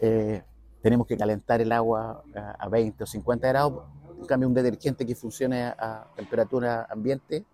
Eh, 0.00 0.42
tenemos 0.82 1.06
que 1.06 1.16
calentar 1.16 1.60
el 1.60 1.70
agua 1.72 2.22
a, 2.34 2.50
a 2.64 2.68
20 2.68 3.04
o 3.04 3.06
50 3.06 3.48
grados, 3.48 3.84
en 4.18 4.26
cambio 4.26 4.48
un 4.48 4.54
detergente 4.54 5.06
que 5.06 5.14
funcione 5.14 5.62
a, 5.64 5.76
a 5.78 6.14
temperatura 6.16 6.86
ambiente 6.90 7.44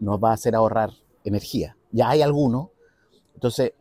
nos 0.00 0.18
va 0.22 0.30
a 0.30 0.34
hacer 0.34 0.54
ahorrar 0.54 0.90
energía. 1.24 1.76
Ya 1.90 2.10
hay 2.10 2.22
algunos, 2.22 2.68
entonces, 3.34 3.72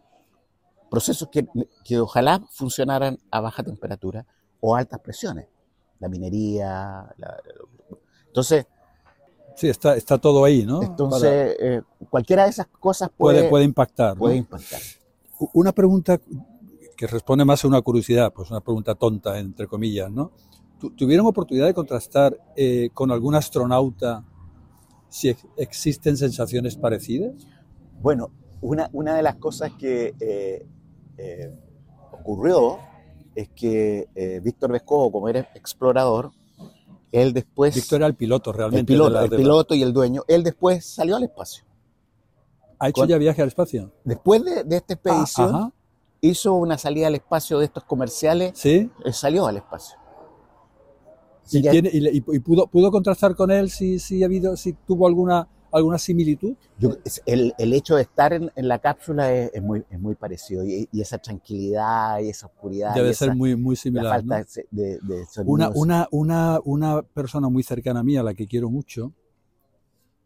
procesos 0.95 1.27
que, 1.29 1.45
que 1.83 1.99
ojalá 1.99 2.41
funcionaran 2.51 3.17
a 3.29 3.41
baja 3.41 3.63
temperatura 3.63 4.25
o 4.61 4.75
altas 4.77 5.01
presiones, 5.01 5.45
la 5.99 6.07
minería, 6.07 7.13
la- 7.17 7.37
entonces, 8.27 8.65
Sí, 9.57 9.67
está, 9.69 9.95
está 9.97 10.17
todo 10.17 10.43
ahí, 10.45 10.65
¿no? 10.65 10.79
Para- 10.79 10.87
entonces 10.91 11.55
eh, 11.59 11.81
cualquiera 12.09 12.43
de 12.45 12.49
esas 12.49 12.67
cosas 12.67 13.09
puede, 13.17 13.39
puede, 13.39 13.49
puede 13.49 13.65
impactar. 13.65 14.13
¿no? 14.15 14.19
puede 14.19 14.35
impactar. 14.37 14.79
Una 15.53 15.71
pregunta 15.73 16.17
que 16.97 17.07
responde 17.07 17.43
más 17.43 17.63
a 17.63 17.67
una 17.67 17.81
curiosidad, 17.81 18.31
pues 18.33 18.49
una 18.51 18.61
pregunta 18.61 18.95
tonta, 18.95 19.37
entre 19.37 19.67
comillas, 19.67 20.09
¿no? 20.11 20.31
Tu- 20.79 20.91
¿Tuvieron 20.91 21.25
oportunidad 21.25 21.65
de 21.67 21.73
contrastar 21.73 22.37
eh, 22.55 22.89
con 22.93 23.11
algún 23.11 23.35
astronauta 23.35 24.23
si 25.09 25.29
ex- 25.29 25.45
existen 25.57 26.15
sensaciones 26.17 26.75
parecidas? 26.77 27.33
Bueno, 28.01 28.31
una, 28.61 28.89
una 28.93 29.15
de 29.15 29.23
las 29.23 29.35
cosas 29.35 29.71
que 29.79 30.15
eh, 30.19 30.65
eh, 31.17 31.53
ocurrió 32.11 32.77
es 33.35 33.49
que 33.49 34.07
eh, 34.15 34.39
Víctor 34.43 34.71
Vescovo, 34.71 35.11
como 35.11 35.27
era 35.29 35.41
explorador, 35.55 36.31
él 37.11 37.33
después, 37.33 37.75
Víctor 37.75 37.97
era 37.97 38.07
el 38.07 38.15
piloto 38.15 38.51
realmente. 38.51 38.79
el 38.81 38.85
piloto, 38.85 39.09
de 39.09 39.13
la- 39.15 39.23
el 39.23 39.29
de 39.29 39.35
la- 39.37 39.41
piloto 39.43 39.75
y 39.75 39.81
el 39.83 39.93
dueño, 39.93 40.23
él 40.27 40.43
después 40.43 40.85
salió 40.85 41.15
al 41.15 41.23
espacio. 41.23 41.63
¿Ha 42.79 42.89
hecho 42.89 43.01
con- 43.01 43.07
ya 43.09 43.17
viaje 43.17 43.41
al 43.41 43.47
espacio? 43.49 43.91
Después 44.03 44.43
de, 44.43 44.63
de 44.63 44.75
esta 44.77 44.93
Ah, 44.93 44.97
expedición, 44.97 45.73
hizo 46.21 46.53
una 46.55 46.77
salida 46.77 47.07
al 47.07 47.15
espacio 47.15 47.59
de 47.59 47.65
estos 47.65 47.83
comerciales, 47.83 48.51
Sí. 48.55 48.89
él 49.03 49.13
salió 49.13 49.45
al 49.47 49.57
espacio. 49.57 49.97
Así 51.45 51.59
¿Y, 51.59 51.61
que 51.61 51.69
tiene- 51.69 51.89
y 51.93 51.99
le- 51.99 52.11
y- 52.11 52.23
y 52.27 52.39
pudo, 52.39 52.67
pudo 52.67 52.91
contrastar 52.91 53.35
con 53.35 53.51
él 53.51 53.69
si, 53.69 53.99
si, 53.99 54.23
ha 54.23 54.25
habido, 54.25 54.57
si 54.57 54.73
tuvo 54.73 55.07
alguna, 55.07 55.47
alguna 55.77 55.97
similitud? 55.97 56.55
yo- 56.79 56.97
el, 57.25 57.53
el 57.57 57.73
hecho 57.73 57.95
de 57.95 58.03
estar 58.03 58.33
en, 58.33 58.51
en 58.55 58.67
la 58.67 58.79
cápsula 58.79 59.33
es, 59.33 59.51
es 59.53 59.61
muy, 59.61 59.83
es 59.89 59.99
muy 59.99 60.15
parecido 60.15 60.63
y, 60.65 60.87
y 60.91 61.01
esa 61.01 61.17
tranquilidad 61.17 62.19
y 62.19 62.29
esa 62.29 62.47
oscuridad 62.47 62.93
Debe 62.95 63.13
ser 63.13 63.35
muy, 63.35 63.55
muy 63.55 63.75
la 63.75 63.81
similar. 63.81 64.05
falta 64.21 64.39
¿no? 64.39 64.45
de, 64.71 64.99
de 64.99 65.25
Una, 65.45 65.69
una, 65.73 66.07
una, 66.11 66.59
una 66.63 67.01
persona 67.01 67.49
muy 67.49 67.63
cercana 67.63 67.99
a 67.99 68.03
mí, 68.03 68.17
a 68.17 68.23
la 68.23 68.33
que 68.33 68.47
quiero 68.47 68.69
mucho, 68.69 69.13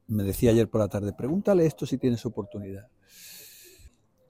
me 0.08 0.24
decía 0.24 0.52
ayer 0.52 0.70
por 0.70 0.82
la 0.82 0.88
tarde, 0.88 1.14
pregúntale 1.14 1.66
esto 1.66 1.86
si 1.86 1.98
tienes 1.98 2.26
oportunidad. 2.26 2.88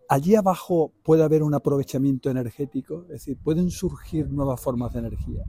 Allí 0.09 0.35
abajo 0.35 0.91
puede 1.03 1.23
haber 1.23 1.43
un 1.43 1.53
aprovechamiento 1.53 2.29
energético, 2.31 3.03
es 3.03 3.09
decir, 3.09 3.37
pueden 3.37 3.69
surgir 3.69 4.27
nuevas 4.29 4.59
formas 4.59 4.91
de 4.93 4.99
energía. 4.99 5.43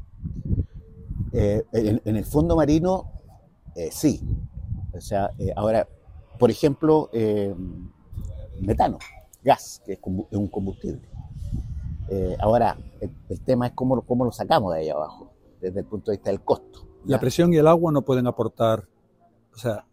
Eh, 1.33 1.63
en, 1.73 2.03
en 2.05 2.17
el 2.17 2.25
fondo 2.25 2.57
marino, 2.57 3.11
eh, 3.75 3.89
sí. 3.91 4.21
O 4.93 5.01
sea, 5.01 5.31
eh, 5.39 5.53
ahora, 5.57 5.87
por 6.39 6.51
ejemplo, 6.51 7.09
eh, 7.13 7.55
metano, 8.61 8.99
gas, 9.43 9.83
que 9.85 9.93
es, 9.95 10.01
un 10.05 10.49
combustible. 10.49 11.09
Eh, 12.09 12.37
ahora, 12.41 12.77
el, 13.01 13.11
el 13.29 13.41
tema 13.43 13.67
es 13.69 13.73
cómo, 13.73 13.97
lo- 13.97 14.03
cómo 14.03 14.25
lo 14.25 14.33
sacamos 14.33 14.75
de 14.75 14.81
ahí 14.81 14.89
abajo, 14.89 15.33
desde 15.61 15.81
el 15.81 15.87
punto 15.87 16.11
de 16.11 16.17
vista 16.17 16.31
del 16.31 16.41
costo. 16.41 16.87
La 17.05 17.19
presión 17.21 17.53
y 17.53 17.57
el 17.57 17.67
agua 17.67 17.93
no 17.93 18.03
pueden 18.03 18.27
aportar, 18.27 18.87
o 19.55 19.57
sea, 19.59 19.87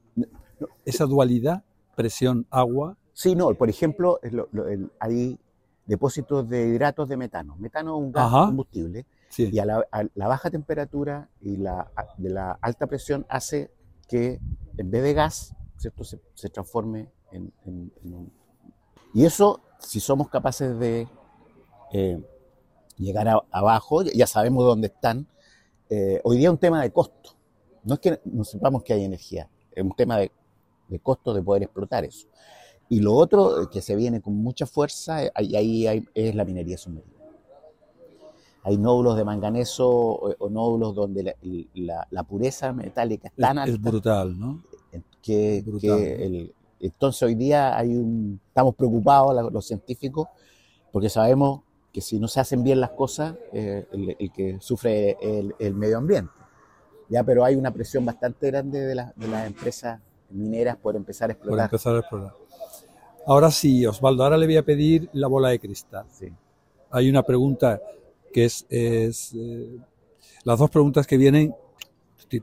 esa 0.86 1.06
dualidad, 1.06 1.64
presión-agua, 1.96 2.98
Sí, 3.14 3.34
no, 3.36 3.52
por 3.56 3.68
ejemplo, 3.68 4.20
es 4.22 4.32
lo- 4.32 4.48
lo- 4.52 4.68
el- 4.68 4.92
hay 5.00 5.40
depósitos 5.88 6.48
de 6.48 6.68
hidratos 6.68 7.10
de 7.10 7.18
metano. 7.18 7.56
Metano 7.58 7.98
es 7.98 8.04
un 8.06 8.12
gas 8.12 8.26
Ajá. 8.28 8.46
combustible 8.46 9.08
sí. 9.30 9.50
y 9.52 9.58
a 9.58 9.66
la, 9.66 9.84
a 9.92 10.04
la 10.14 10.28
baja 10.28 10.52
temperatura 10.52 11.28
y 11.42 11.58
la, 11.58 11.90
a- 11.96 12.06
de 12.18 12.30
la 12.30 12.52
alta 12.62 12.86
presión 12.86 13.26
hace 13.28 13.72
que 14.08 14.40
en 14.78 14.92
vez 14.92 15.04
de 15.04 15.14
gas, 15.14 15.56
¿cierto? 15.78 16.04
Se, 16.04 16.50
transforme 16.50 17.10
en, 17.32 17.52
un... 17.66 18.32
Y 19.14 19.26
eso, 19.26 19.62
si 19.80 20.00
somos 20.00 20.30
capaces 20.30 20.78
de 20.80 21.08
eh, 21.94 22.20
llegar 22.98 23.28
a- 23.28 23.44
abajo, 23.52 24.04
ya 24.04 24.28
sabemos 24.28 24.66
dónde 24.66 24.88
están, 24.88 25.28
eh, 25.90 26.22
hoy 26.24 26.38
día 26.38 26.50
es 26.50 26.54
un 26.54 26.60
tema 26.60 26.82
de 26.82 26.92
costo. 26.92 27.32
No 27.84 27.96
es 27.96 28.00
que 28.00 28.20
no 28.26 28.44
sepamos 28.44 28.84
que 28.84 28.94
hay 28.94 29.04
energía, 29.06 29.50
es 29.72 29.84
un 29.84 29.96
tema 29.96 30.18
de, 30.18 30.32
costo 31.02 31.34
de 31.34 31.42
poder 31.42 31.64
explotar 31.64 32.04
eso. 32.06 32.28
Y 32.90 33.00
lo 33.02 33.14
otro 33.14 33.64
eh, 33.64 33.68
que 33.72 33.82
se 33.82 33.96
viene 33.96 34.22
con 34.22 34.36
mucha 34.36 34.66
fuerza, 34.66 35.24
eh, 35.24 35.32
ahí, 35.36 36.06
es 36.14 36.36
la 36.36 36.46
minería 36.46 36.78
submarina. 36.78 37.17
Hay 38.68 38.78
nódulos 38.78 39.16
de 39.16 39.24
manganeso 39.24 39.88
o, 39.90 40.36
o 40.38 40.50
nódulos 40.50 40.94
donde 40.94 41.24
la, 41.24 41.34
la- 41.76 42.08
la 42.12 42.24
pureza 42.24 42.74
metálica 42.74 43.30
es 43.30 43.34
Es, 43.38 43.40
tan 43.42 43.58
es 43.60 43.64
alta 43.76 43.90
brutal, 43.90 44.38
¿no? 44.38 44.62
que, 45.22 45.64
brutal, 45.66 45.80
que 45.90 46.18
¿no? 46.18 46.24
el- 46.26 46.54
entonces 46.82 47.24
hoy 47.24 47.36
día 47.36 47.78
hay 47.78 47.96
un, 47.96 48.42
estamos 48.46 48.76
preocupados 48.76 49.52
los 49.54 49.66
científicos 49.66 50.28
porque 50.92 51.08
sabemos 51.08 51.62
que 51.94 52.02
si 52.02 52.20
no 52.20 52.28
se 52.28 52.42
hacen 52.42 52.62
bien 52.62 52.82
las 52.82 52.90
cosas, 52.92 53.36
eh, 53.54 53.88
el, 53.94 54.16
el 54.20 54.32
que 54.34 54.58
sufre 54.60 55.12
es 55.12 55.18
el, 55.22 55.56
el 55.60 55.74
medio 55.74 55.98
ambiente. 55.98 56.32
Ya, 57.10 57.24
pero 57.24 57.46
hay 57.46 57.56
una 57.56 57.72
presión 57.72 58.04
bastante 58.06 58.48
grande 58.48 58.82
de, 58.82 58.96
la- 58.96 59.14
de 59.16 59.28
las 59.30 59.48
empresas 59.48 60.02
mineras 60.30 60.76
por 60.76 60.98
empezar 60.98 61.32
a 61.32 61.34
Por 61.34 61.38
explotar. 61.40 61.66
empezar 61.68 61.96
a 61.96 62.00
explorar. 62.00 62.34
Ahora 63.26 63.50
sí, 63.50 63.86
Osvaldo, 63.86 64.24
ahora 64.24 64.38
le 64.38 64.46
voy 64.46 64.58
a 64.58 64.64
pedir 64.64 65.10
la 65.14 65.28
bola 65.28 65.50
de 65.50 65.60
cristal. 65.60 66.06
Sí. 66.12 66.28
Hay 66.92 67.10
una 67.10 67.24
pregunta 67.24 67.80
que 68.38 68.46
es, 68.46 68.68
eh, 68.70 69.80
las 70.44 70.60
dos 70.60 70.70
preguntas 70.70 71.08
que 71.08 71.18
vienen 71.18 71.56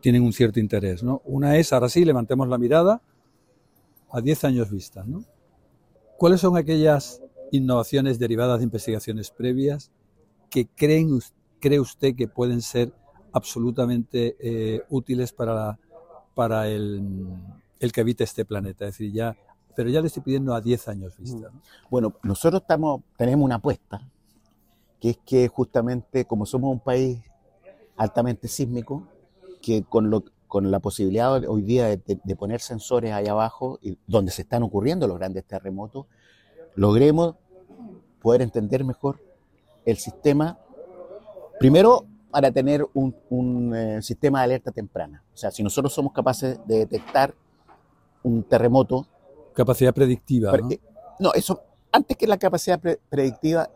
tienen 0.00 0.24
un 0.24 0.32
cierto 0.32 0.58
interés, 0.58 1.04
¿no? 1.04 1.22
Una 1.24 1.56
es, 1.56 1.72
ahora 1.72 1.88
sí, 1.88 2.04
levantemos 2.04 2.48
la 2.48 2.58
mirada 2.58 3.00
a 4.10 4.20
10 4.20 4.42
años 4.42 4.72
vista. 4.72 5.04
¿Cuáles 6.18 6.40
son 6.40 6.56
aquellas 6.56 7.22
innovaciones 7.52 8.18
derivadas 8.18 8.58
de 8.58 8.64
investigaciones 8.64 9.30
previas 9.30 9.92
que 10.50 10.66
creen, 10.66 11.16
cree 11.60 11.78
usted 11.78 12.16
que 12.16 12.26
pueden 12.26 12.60
ser 12.60 12.92
absolutamente 13.30 14.34
eh, 14.40 14.82
útiles 14.90 15.32
para, 15.32 15.78
para 16.34 16.66
el, 16.66 17.38
que 17.92 18.00
habite 18.00 18.24
este 18.24 18.44
planeta? 18.44 18.84
Es 18.86 18.94
decir, 18.98 19.12
ya, 19.12 19.36
pero 19.76 19.90
ya 19.90 20.00
le 20.00 20.08
estoy 20.08 20.24
pidiendo 20.24 20.56
a 20.56 20.60
10 20.60 20.88
años 20.88 21.16
vista, 21.16 21.50
¿no? 21.52 21.62
Bueno, 21.88 22.14
nosotros 22.24 22.64
tenemos 22.66 23.44
una 23.44 23.54
apuesta, 23.54 24.04
que 25.04 25.10
es 25.10 25.18
que 25.18 25.48
justamente 25.48 26.24
como 26.24 26.46
somos 26.46 26.72
un 26.72 26.80
país 26.80 27.18
altamente 27.94 28.48
sísmico, 28.48 29.02
que 29.60 29.82
con, 29.82 30.08
lo, 30.08 30.24
con 30.48 30.70
la 30.70 30.80
posibilidad 30.80 31.44
hoy 31.46 31.60
día 31.60 31.84
de, 31.88 31.98
de- 31.98 32.18
de 32.24 32.36
poner 32.36 32.62
sensores 32.62 33.12
ahí 33.12 33.26
abajo, 33.26 33.78
y 33.82 33.98
donde 34.06 34.32
se 34.32 34.40
están 34.40 34.62
ocurriendo 34.62 35.06
los 35.06 35.18
grandes 35.18 35.44
terremotos, 35.44 36.06
logremos 36.74 37.34
poder 38.22 38.40
entender 38.40 38.82
mejor 38.82 39.20
el 39.84 39.98
sistema, 39.98 40.58
primero 41.60 42.06
para 42.30 42.50
tener 42.50 42.86
un, 42.94 43.14
un, 43.28 43.76
eh, 43.76 44.00
sistema 44.00 44.38
de 44.38 44.44
alerta 44.44 44.72
temprana. 44.72 45.22
O 45.34 45.36
sea, 45.36 45.50
si 45.50 45.62
nosotros 45.62 45.92
somos 45.92 46.14
capaces 46.14 46.58
de 46.66 46.78
detectar 46.78 47.34
un 48.22 48.42
terremoto, 48.42 49.06
Capacidad 49.52 49.92
predictiva, 49.92 50.50
¿no? 50.50 50.58
Porque- 50.58 50.80
no, 51.20 51.34
eso, 51.34 51.60
antes 51.92 52.16
que 52.16 52.26
la 52.26 52.38
capacidad 52.38 52.80
pre- 52.80 52.98
predictiva, 53.10 53.68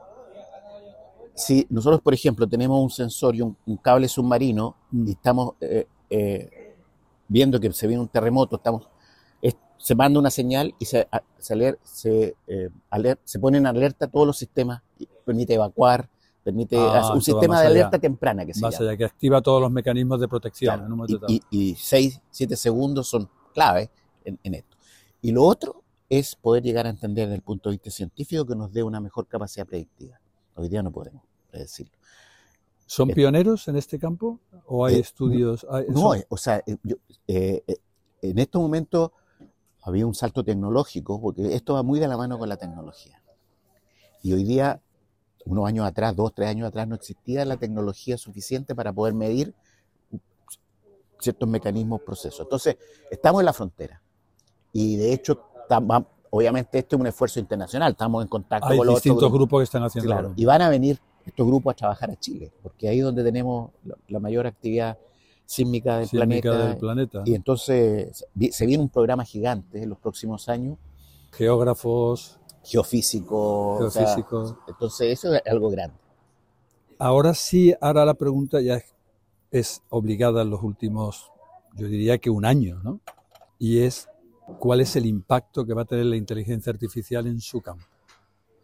si 1.39 1.67
nosotros, 1.71 2.01
por 2.03 2.13
ejemplo, 2.15 2.47
tenemos 2.47 2.81
un 2.83 2.91
sensor 2.91 3.35
y 3.37 3.41
un, 3.43 3.57
un 3.67 3.77
cable 3.79 4.09
submarino 4.09 4.77
Mm. 4.91 5.09
y 5.09 5.11
estamos 5.13 5.55
eh, 5.61 5.87
eh, 6.11 6.77
viendo 7.29 7.61
que 7.61 7.73
se 7.73 7.87
viene 7.87 8.03
un 8.03 8.09
terremoto, 8.09 8.57
estamos, 8.57 8.89
es- 9.43 9.57
se 9.77 9.95
manda 9.95 10.19
una 10.19 10.31
señal 10.31 10.75
y 10.79 10.85
se, 10.85 11.07
a- 11.13 11.23
se, 11.39 11.55
aler- 11.55 11.79
se, 11.83 12.37
eh, 12.47 12.71
aler- 12.91 13.19
se 13.25 13.39
ponen 13.39 13.63
en 13.63 13.67
alerta 13.67 14.07
todos 14.09 14.27
los 14.27 14.37
sistemas, 14.37 14.83
permite 15.25 15.55
evacuar, 15.55 16.09
permite 16.43 16.77
Ah, 16.79 17.13
un 17.15 17.21
sistema 17.23 17.61
de 17.61 17.67
allá. 17.67 17.71
alerta 17.81 17.99
temprana 17.99 18.47
que 18.47 18.55
se 18.55 18.61
Más 18.63 18.75
llama. 18.75 18.89
allá, 18.91 18.97
que 18.97 19.05
activa 19.05 19.43
todos 19.43 19.61
los 19.61 19.71
mecanismos 19.71 20.19
de 20.21 20.29
protección 20.29 20.75
Claro, 20.89 21.05
en 21.07 21.21
y, 21.29 21.43
y 21.51 21.75
seis, 21.77 22.21
siete 22.31 22.57
segundos 22.57 23.07
son 23.09 23.29
clave 23.53 23.91
en, 24.25 24.39
en 24.43 24.55
esto. 24.55 24.77
Y 25.21 25.33
lo 25.33 25.45
otro 25.45 25.83
es 26.09 26.35
poder 26.35 26.63
llegar 26.63 26.87
a 26.87 26.91
entender 26.91 27.27
desde 27.27 27.37
el 27.37 27.43
punto 27.43 27.69
de 27.69 27.75
vista 27.75 27.91
científico 27.91 28.47
que 28.47 28.55
nos 28.57 28.73
dé 28.73 28.83
una 28.83 28.99
mejor 29.01 29.27
capacidad 29.27 29.67
predictiva. 29.67 30.19
Hoy 30.59 30.69
día 30.69 30.83
no 30.83 30.91
podemos 30.91 31.23
predecirlo. 31.51 31.97
¿Son 32.85 33.11
eh, 33.11 33.15
pioneros 33.15 33.69
en 33.69 33.77
este 33.77 33.99
campo? 33.99 34.41
¿O 34.67 34.85
hay 34.85 34.97
eh, 34.97 34.99
estudios? 35.01 35.65
hay- 35.71 35.87
No, 35.89 36.01
son- 36.01 36.19
eh, 36.19 36.27
o 36.29 36.37
sea, 36.37 36.63
yo- 36.83 36.97
eh, 37.29 37.63
en 38.23 38.39
estos 38.39 38.61
momentos 38.61 39.13
había 39.83 40.05
un 40.07 40.15
salto 40.15 40.43
tecnológico, 40.45 41.21
porque 41.21 41.55
esto 41.55 41.75
va 41.75 41.83
muy 41.83 42.01
de 42.01 42.09
la 42.09 42.17
mano 42.17 42.39
con 42.39 42.49
la 42.49 42.57
tecnología. 42.57 43.23
Y 44.23 44.33
hoy 44.33 44.43
día, 44.43 44.83
unos 45.45 45.67
años 45.69 45.87
atrás, 45.87 46.17
dos, 46.17 46.35
tres 46.35 46.49
años 46.49 46.67
atrás, 46.67 46.89
no 46.89 46.97
existía 46.97 47.45
la 47.45 47.57
tecnología 47.57 48.19
suficiente 48.19 48.75
para 48.75 48.93
poder 48.93 49.15
medir 49.15 49.55
ciertos 51.21 51.49
mecanismos, 51.49 52.01
procesos. 52.03 52.41
Entonces, 52.41 52.77
estamos 53.11 53.41
en 53.41 53.47
la 53.47 53.53
frontera. 53.53 54.03
Y 54.73 54.97
de 54.97 55.13
hecho, 55.13 55.41
tam- 55.69 56.07
obviamente 56.31 56.79
esto 56.79 56.97
es 56.97 57.01
un 57.01 57.07
esfuerzo 57.07 57.41
internacional, 57.41 57.93
estamos 57.93 58.23
en 58.23 58.29
contacto 58.29 58.69
hay 58.69 58.79
con 58.79 58.87
los 58.87 58.95
otros 58.95 59.03
distintos 59.05 59.31
grupos. 59.31 59.39
grupos 59.39 59.61
que 59.61 59.65
están 59.65 59.83
haciendo 59.83 60.11
Claro, 60.11 60.33
y 60.37 60.45
van 60.45 60.63
a 60.63 60.69
venir 60.69 60.99
estos 61.25 61.47
grupos 61.47 61.73
a 61.73 61.77
trabajar 61.77 62.11
a 62.11 62.17
Chile, 62.17 62.53
porque 62.63 62.89
ahí 62.89 62.99
es 62.99 63.05
donde 63.05 63.23
tenemos 63.23 63.71
la, 64.09 64.19
mayor 64.19 64.47
actividad 64.47 64.99
sísmica 65.45 65.99
del 65.99 66.09
sísmica 66.09 66.51
planeta. 66.51 66.69
del 66.69 66.77
planeta. 66.79 67.23
Y 67.27 67.35
entonces 67.35 68.25
se 68.51 68.67
viene 68.67 68.83
un 68.83 68.89
programa 68.89 69.25
gigante 69.25 69.83
en 69.83 69.89
los 69.89 69.99
próximos 69.99 70.49
años, 70.49 70.79
Geógrafos, 71.33 72.39
geofísico, 72.65 73.75
o 73.75 73.91
sea, 73.91 74.07
geofísicos. 74.07 74.55
entonces 74.67 75.13
eso 75.13 75.35
es 75.35 75.43
algo 75.47 75.71
grande. 75.71 75.97
Ahora 76.99 77.35
sí, 77.35 77.75
ahora 77.81 78.05
la 78.05 78.15
pregunta 78.15 78.61
ya 78.61 78.77
es, 78.77 78.95
es 79.51 79.83
obligada 79.89 80.43
en 80.43 80.51
los 80.51 80.63
últimos, 80.63 81.31
yo 81.75 81.87
diría 81.87 82.19
que 82.19 82.31
un 82.31 82.45
año, 82.45 82.81
¿no? 82.83 83.01
Y 83.59 83.81
es, 83.81 84.09
¿cuál 84.59 84.81
es 84.81 84.97
el 84.97 85.07
impacto 85.07 85.65
que 85.65 85.75
va 85.75 85.83
a 85.83 85.85
tener 85.85 86.07
la 86.07 86.17
inteligencia 86.17 86.73
artificial 86.73 87.27
en 87.27 87.41
su 87.41 87.61
campo? 87.61 87.85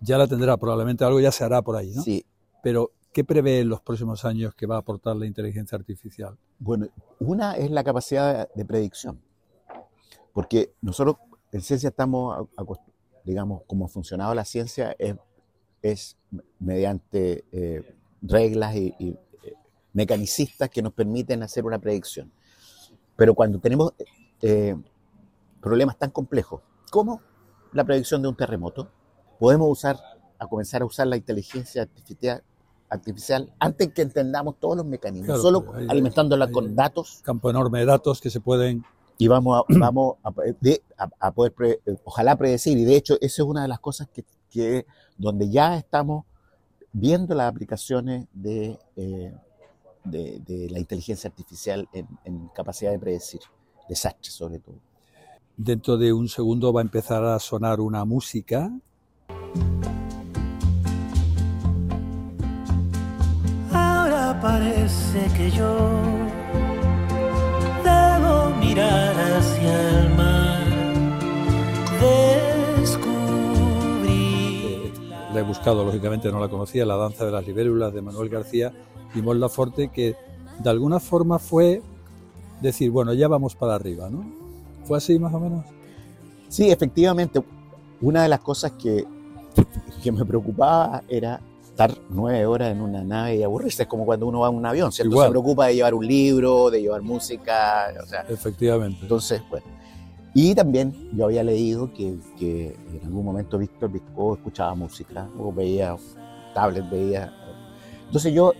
Ya 0.00 0.18
la 0.18 0.26
tendrá, 0.26 0.56
probablemente 0.56 1.04
algo 1.04 1.20
ya 1.20 1.32
se 1.32 1.44
hará 1.44 1.62
por 1.62 1.76
ahí, 1.76 1.92
¿no? 1.94 2.02
Sí, 2.02 2.24
Pero, 2.62 2.92
¿qué 3.12 3.24
prevé 3.24 3.60
en 3.60 3.68
los 3.68 3.80
próximos 3.80 4.24
años 4.24 4.54
que 4.54 4.66
va 4.66 4.76
a 4.76 4.78
aportar 4.78 5.16
la 5.16 5.26
inteligencia 5.26 5.76
artificial? 5.76 6.36
bueno, 6.58 6.88
una 7.20 7.56
es 7.56 7.70
la 7.70 7.84
capacidad 7.84 8.48
de 8.54 8.64
predicción, 8.64 9.20
porque 10.32 10.72
nosotros 10.80 11.16
en 11.52 11.60
ciencia 11.60 11.90
estamos, 11.90 12.48
digamos, 13.24 13.62
como 13.66 13.84
ha 13.84 13.88
funcionado 13.88 14.34
la 14.34 14.44
ciencia 14.44 14.96
es, 14.98 15.16
es 15.82 16.16
mediante 16.58 17.44
eh, 17.52 17.94
reglas 18.22 18.74
y, 18.74 18.94
y, 18.98 19.08
eh, 19.42 19.54
mecanicistas 19.92 20.68
que 20.70 20.82
nos 20.82 20.92
permiten 20.92 21.42
hacer 21.42 21.64
una 21.64 21.78
predicción. 21.78 22.32
Pero 23.16 23.34
cuando 23.34 23.58
tenemos 23.60 23.92
eh, 24.42 24.74
problemas 25.64 25.96
tan 25.98 26.10
complejos 26.10 26.60
como 26.90 27.20
la 27.72 27.84
predicción 27.84 28.20
de 28.22 28.28
un 28.28 28.36
terremoto, 28.36 28.90
podemos 29.40 29.68
usar, 29.68 29.98
a 30.38 30.46
comenzar 30.46 30.82
a 30.82 30.84
usar 30.84 31.06
la 31.06 31.16
inteligencia 31.16 31.82
artificial, 31.82 32.44
artificial 32.90 33.52
antes 33.58 33.92
que 33.92 34.02
entendamos 34.02 34.60
todos 34.60 34.76
los 34.76 34.86
mecanismos, 34.86 35.26
Claro, 35.26 35.42
solo 35.42 35.74
hay- 35.74 35.86
alimentándola 35.88 36.44
hay- 36.44 36.52
con 36.52 36.76
datos. 36.76 37.20
Campo 37.24 37.48
enorme 37.50 37.80
de 37.80 37.86
datos 37.86 38.20
que 38.20 38.30
se 38.30 38.40
pueden 38.40 38.84
y 39.18 39.26
vamos 39.26 39.58
a, 39.58 39.64
vamos 39.92 40.16
a, 40.22 40.30
de- 40.60 40.82
a- 40.98 41.08
a 41.18 41.30
poder, 41.32 41.52
pre- 41.52 41.80
ojalá 42.04 42.36
predecir, 42.36 42.76
y 42.78 42.84
de 42.84 42.94
hecho 42.96 43.14
esa 43.20 43.42
es 43.42 43.48
una 43.48 43.62
de 43.62 43.68
las 43.68 43.80
cosas 43.80 44.06
que, 44.12 44.24
que 44.50 44.86
donde 45.16 45.48
ya 45.50 45.76
estamos 45.78 46.26
viendo 46.92 47.34
las 47.34 47.48
aplicaciones 47.50 48.26
de, 48.34 48.78
eh, 48.96 49.34
de, 50.04 50.40
de 50.46 50.68
la 50.70 50.78
inteligencia 50.78 51.28
artificial 51.28 51.88
en, 51.92 52.06
en 52.24 52.48
capacidad 52.48 52.92
de 52.92 52.98
predecir. 52.98 53.40
Desastres 53.88 54.34
sobre 54.34 54.58
todo. 54.60 54.76
Dentro 55.56 55.96
de 55.96 56.12
un 56.12 56.28
segundo 56.28 56.72
va 56.72 56.80
a 56.80 56.82
empezar 56.82 57.24
a 57.24 57.38
sonar 57.38 57.80
una 57.80 58.04
música. 58.04 58.72
Ahora 63.70 64.40
parece 64.42 65.28
que 65.36 65.52
yo 65.52 65.76
debo 67.84 68.50
mirar 68.58 69.14
hacia 69.14 70.00
el 70.00 70.14
mar, 70.16 70.66
descubrir. 72.80 73.22
La 75.32 75.38
he 75.38 75.42
buscado, 75.44 75.84
lógicamente 75.84 76.32
no 76.32 76.40
la 76.40 76.48
conocía, 76.48 76.84
La 76.84 76.96
danza 76.96 77.24
de 77.24 77.30
las 77.30 77.46
libélulas 77.46 77.94
de 77.94 78.02
Manuel 78.02 78.28
García 78.28 78.72
y 79.14 79.22
Mon 79.22 79.38
Laferte, 79.38 79.88
que 79.92 80.16
de 80.58 80.70
alguna 80.70 80.98
forma 80.98 81.38
fue 81.38 81.80
decir, 82.60 82.90
bueno, 82.90 83.12
ya 83.12 83.28
vamos 83.28 83.54
para 83.54 83.76
arriba, 83.76 84.10
¿no? 84.10 84.43
¿Fue 84.84 84.98
así 84.98 85.18
más 85.18 85.32
o 85.32 85.40
menos? 85.40 85.64
Sí, 86.48 86.70
efectivamente, 86.70 87.42
una 88.00 88.22
de 88.22 88.28
las 88.28 88.40
cosas 88.40 88.72
que, 88.72 89.04
que 90.02 90.12
me 90.12 90.24
preocupaba 90.24 91.02
era 91.08 91.40
estar 91.64 91.92
nueve 92.08 92.46
horas 92.46 92.70
en 92.70 92.80
una 92.80 93.02
nave 93.02 93.36
y 93.36 93.42
aburrirse. 93.42 93.82
Es 93.82 93.88
como 93.88 94.04
cuando 94.04 94.26
uno 94.26 94.40
va 94.40 94.48
en 94.48 94.54
un 94.54 94.66
avión, 94.66 94.92
¿cierto? 94.92 95.12
Igual. 95.12 95.26
Se 95.26 95.30
preocupa 95.30 95.66
de 95.66 95.74
llevar 95.74 95.94
un 95.94 96.06
libro, 96.06 96.70
de 96.70 96.82
llevar 96.82 97.02
música, 97.02 97.92
o 98.00 98.06
sea, 98.06 98.20
Efectivamente. 98.28 99.00
entonces, 99.02 99.42
bueno. 99.50 99.66
Y 100.34 100.54
también 100.54 101.10
yo 101.16 101.26
había 101.26 101.42
leído 101.44 101.92
que, 101.92 102.16
que 102.38 102.76
en 102.92 103.00
algún 103.06 103.24
momento 103.24 103.56
Víctor 103.58 103.90
Visco 103.90 104.34
escuchaba 104.34 104.74
música, 104.74 105.28
o 105.38 105.52
veía 105.52 105.96
tablet, 106.54 106.88
veía... 106.90 107.32
Entonces 108.06 108.32
yo, 108.32 108.52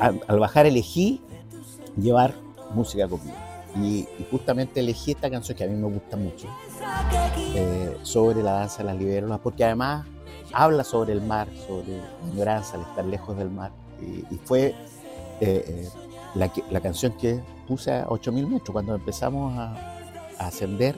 al, 0.00 0.20
al 0.26 0.38
bajar, 0.38 0.66
elegí 0.66 1.20
llevar 2.00 2.34
música 2.74 3.08
conmigo. 3.08 3.36
Y, 3.82 4.06
justamente 4.30 4.80
elegí 4.80 5.12
esta 5.12 5.30
canción 5.30 5.56
que 5.56 5.64
a 5.64 5.66
mí 5.66 5.74
me 5.74 5.88
gusta 5.88 6.16
mucho, 6.16 6.48
eh, 7.54 7.96
sobre 8.02 8.42
la 8.42 8.52
danza 8.52 8.78
de 8.78 8.84
las 8.84 8.96
libélulas, 8.96 9.40
porque 9.40 9.64
además 9.64 10.06
habla 10.52 10.84
sobre 10.84 11.12
el 11.12 11.20
mar, 11.20 11.48
sobre 11.66 11.98
la 11.98 12.28
ignorancia, 12.28 12.76
el 12.76 12.82
estar 12.82 13.04
lejos 13.04 13.36
del 13.36 13.50
mar. 13.50 13.72
Y, 14.00 14.36
fue 14.44 14.74
eh, 15.40 15.64
eh, 15.66 15.88
la, 16.34 16.80
canción 16.80 17.12
que 17.12 17.40
puse 17.66 17.92
a 17.92 18.06
8000 18.08 18.46
metros. 18.46 18.70
Cuando 18.72 18.94
empezamos 18.94 19.56
a, 19.58 19.92
ascender, 20.38 20.94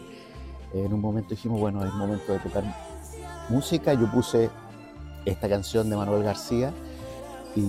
en 0.74 0.92
un 0.92 1.00
momento 1.00 1.30
dijimos, 1.30 1.60
bueno, 1.60 1.84
es 1.84 1.92
momento 1.94 2.32
de 2.32 2.40
tocar 2.40 2.64
música. 3.48 3.94
Yo 3.94 4.10
puse 4.10 4.50
esta 5.24 5.48
canción 5.48 5.88
de 5.88 5.96
Manuel 5.96 6.24
García 6.24 6.72
y, 7.54 7.62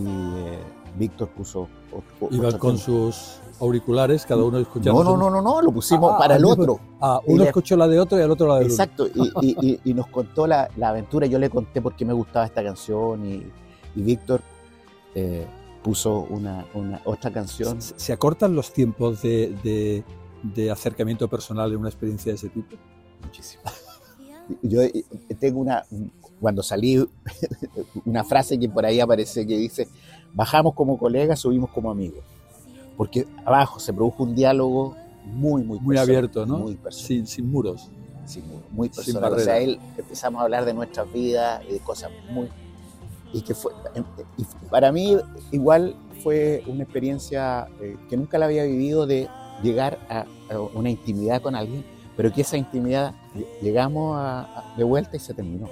Víctor 0.97 1.29
puso. 1.29 1.67
Iban 2.31 2.57
con 2.57 2.77
sus 2.77 3.39
auriculares, 3.59 4.25
cada 4.25 4.43
uno 4.43 4.59
escuchando. 4.59 5.03
No, 5.03 5.11
no, 5.11 5.17
no, 5.17 5.29
no, 5.29 5.41
no, 5.41 5.61
lo 5.61 5.71
pusimos 5.71 6.13
Ah, 6.13 6.17
para 6.17 6.35
el 6.35 6.43
mismo- 6.43 6.61
otro. 6.61 6.79
Ah, 7.01 7.19
uno 7.25 7.43
escuchó 7.43 7.75
la 7.75 7.87
de 7.87 7.99
otro 7.99 8.17
y 8.17 8.21
el 8.21 8.31
otro 8.31 8.47
la 8.47 8.59
de. 8.59 8.65
Exacto, 8.65 9.07
y, 9.41 9.93
nos 9.93 10.07
contó 10.07 10.47
la, 10.47 10.69
aventura. 10.81 11.27
Yo 11.27 11.39
le 11.39 11.49
conté 11.49 11.81
por 11.81 11.95
qué 11.95 12.05
me 12.05 12.13
gustaba 12.13 12.45
esta 12.45 12.63
canción 12.63 13.25
y, 13.25 13.45
Víctor 13.95 14.41
eh, 15.13 15.45
puso 15.83 16.27
una, 16.29 16.65
otra 17.03 17.31
canción. 17.31 17.81
¿Se, 17.81 18.13
acortan 18.13 18.55
los 18.55 18.71
tiempos 18.71 19.21
de, 19.21 20.03
acercamiento 20.71 21.27
personal 21.27 21.71
en 21.71 21.79
una 21.79 21.89
experiencia 21.89 22.31
de 22.31 22.35
ese 22.35 22.49
tipo? 22.49 22.75
Muchísimo. 23.23 23.63
Yo 24.63 24.81
tengo 25.39 25.59
una, 25.59 25.83
cuando 26.39 26.63
salí, 26.63 26.97
una 28.05 28.23
frase 28.23 28.59
que 28.59 28.69
por 28.69 28.85
ahí 28.85 28.99
aparece 28.99 29.45
que 29.45 29.57
dice, 29.57 29.87
bajamos 30.33 30.73
como 30.73 30.97
colegas, 30.97 31.39
subimos 31.39 31.69
como 31.71 31.91
amigos. 31.91 32.19
Porque 32.97 33.25
abajo 33.45 33.79
se 33.79 33.93
produjo 33.93 34.23
un 34.23 34.35
diálogo 34.35 34.95
muy, 35.25 35.63
muy 35.63 35.79
Muy 35.79 35.97
abierto, 35.97 36.45
¿no? 36.45 36.59
Muy 36.59 36.75
personal. 36.75 37.07
Sin, 37.07 37.27
sin 37.27 37.49
muros. 37.51 37.89
Sí, 38.25 38.41
muy, 38.41 38.57
muy 38.71 38.87
Sin 38.89 38.95
personal. 39.15 39.33
O 39.33 39.39
sea, 39.39 39.57
él 39.57 39.79
empezamos 39.97 40.39
a 40.39 40.43
hablar 40.43 40.65
de 40.65 40.73
nuestras 40.73 41.11
vidas 41.11 41.61
y 41.69 41.73
de 41.73 41.79
cosas 41.79 42.11
muy. 42.31 42.49
Y 43.31 43.41
que 43.41 43.53
fue. 43.53 43.71
y 44.37 44.43
para 44.69 44.91
mí, 44.91 45.17
igual 45.51 45.95
fue 46.23 46.63
una 46.67 46.83
experiencia 46.83 47.67
eh, 47.79 47.95
que 48.09 48.17
nunca 48.17 48.37
la 48.37 48.45
había 48.45 48.63
vivido 48.63 49.05
de 49.07 49.29
llegar 49.63 49.99
a, 50.09 50.25
a 50.53 50.59
una 50.59 50.89
intimidad 50.89 51.41
con 51.41 51.55
alguien, 51.55 51.85
pero 52.17 52.31
que 52.33 52.41
esa 52.41 52.57
intimidad 52.57 53.13
ll- 53.35 53.45
llegamos 53.61 54.17
a- 54.17 54.41
a- 54.41 54.73
de 54.75 54.83
vuelta 54.83 55.15
y 55.15 55.19
se 55.19 55.33
terminó. 55.33 55.69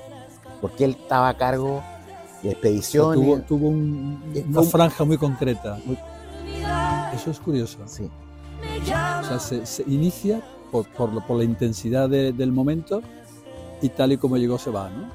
Porque 0.61 0.85
él 0.85 0.91
estaba 0.91 1.29
a 1.29 1.33
cargo 1.37 1.81
de 2.43 2.51
expediciones. 2.51 3.19
tuvo 3.19 3.39
tuvo 3.41 3.67
un- 3.69 4.21
una 4.49 4.63
franja 4.63 5.03
muy 5.03 5.17
concreta. 5.17 5.77
Eso 7.15 7.31
es 7.31 7.39
curioso. 7.39 7.77
Sí, 7.85 8.09
O 9.21 9.25
sea, 9.27 9.39
se, 9.39 9.65
se 9.65 9.83
inicia 9.87 10.41
por, 10.71 10.87
por, 10.89 11.25
por 11.25 11.37
la 11.37 11.43
intensidad 11.43 12.09
de- 12.09 12.31
del 12.33 12.51
momento 12.51 13.01
y 13.81 13.89
tal 13.89 14.11
y 14.13 14.17
como 14.17 14.37
llegó 14.37 14.57
se 14.57 14.69
va, 14.71 14.89
¿no? 14.89 15.09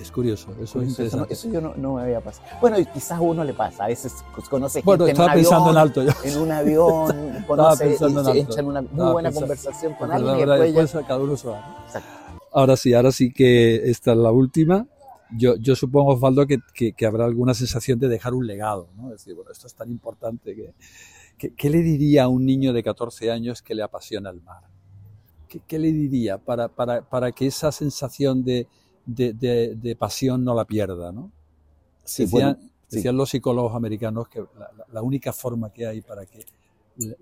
Es 0.00 0.10
curioso, 0.10 0.50
eso 0.52 0.62
es 0.62 0.68
eso, 0.70 0.78
no- 0.78 0.84
interesante. 0.84 1.32
eso 1.34 1.48
yo 1.50 1.60
no, 1.60 1.74
no 1.76 1.94
me 1.94 2.02
había 2.02 2.20
pasado. 2.20 2.48
Bueno, 2.60 2.78
y 2.78 2.86
quizás 2.86 3.18
a 3.18 3.20
uno 3.20 3.44
le 3.44 3.54
pasa. 3.54 3.84
A 3.84 3.88
veces 3.88 4.12
conoce 4.50 4.80
gente 4.80 4.86
Bueno, 4.86 5.04
en 5.04 5.10
estaba 5.12 5.28
un 5.28 5.34
pensando 5.34 5.64
avión, 5.66 5.76
en 5.76 5.82
alto 5.82 6.02
yo. 6.02 6.10
en 6.24 6.38
un 6.38 6.50
avión, 6.52 7.44
conoce 7.46 7.84
pensando 7.86 8.20
y 8.20 8.22
en 8.22 8.24
se 8.24 8.40
alto. 8.40 8.52
echa 8.52 8.60
en 8.60 8.66
una 8.66 8.80
muy 8.82 8.90
Estaba 8.90 9.12
buena 9.12 9.28
pensando- 9.28 9.46
conversación 9.46 9.94
con 9.94 10.10
alguien 10.12 10.34
y 10.34 10.38
verdad, 10.40 10.54
después 10.58 10.74
ya- 10.74 10.80
después 10.82 11.06
cada 11.06 11.20
uno 11.20 11.36
se 11.36 11.48
va. 11.48 11.60
¿no? 11.60 11.84
Exacto. 11.86 12.08
Ahora 12.52 12.76
sí, 12.76 12.94
ahora 12.94 13.12
sí 13.12 13.32
que 13.32 13.90
esta 13.90 14.12
es 14.12 14.18
la 14.18 14.32
última. 14.32 14.86
Yo, 15.36 15.56
yo 15.56 15.74
supongo, 15.76 16.12
Osvaldo, 16.14 16.46
que, 16.46 16.58
que- 16.74 16.92
que 16.92 17.06
habrá 17.06 17.24
alguna 17.24 17.54
sensación 17.54 17.98
de 17.98 18.08
dejar 18.08 18.34
un 18.34 18.46
legado, 18.46 18.88
¿no? 18.96 19.06
Es 19.12 19.18
decir, 19.18 19.34
bueno, 19.34 19.50
esto 19.50 19.66
es 19.66 19.74
tan 19.74 19.90
importante 19.90 20.54
que... 20.54 20.74
que- 21.38 21.54
¿Qué 21.54 21.70
le 21.70 21.82
diría 21.82 22.24
a 22.24 22.28
un 22.28 22.44
niño 22.44 22.72
de 22.72 22.82
14 22.82 23.30
años 23.30 23.62
que 23.62 23.74
le 23.74 23.82
apasiona 23.82 24.30
el 24.30 24.40
mar? 24.42 24.62
¿Qué, 25.48 25.60
qué 25.66 25.78
le 25.78 25.92
diría 25.92 26.38
para, 26.38 26.68
para, 26.68 27.02
para 27.08 27.32
que 27.32 27.46
esa 27.46 27.72
sensación 27.72 28.44
de, 28.44 28.66
de, 29.06 29.32
de- 29.32 29.74
de 29.76 29.96
pasión 29.96 30.44
no 30.44 30.54
la 30.54 30.64
pierda, 30.64 31.12
¿no? 31.12 31.30
Sí, 32.04 32.24
Decían, 32.24 32.54
bueno, 32.54 32.70
sí. 32.88 32.96
decían 32.96 33.16
los 33.16 33.30
psicólogos 33.30 33.74
americanos 33.74 34.28
que 34.28 34.40
la, 34.40 34.70
la- 34.76 34.86
la 34.92 35.02
única 35.02 35.32
forma 35.32 35.72
que 35.72 35.86
hay 35.86 36.00
para 36.02 36.26
que 36.26 36.44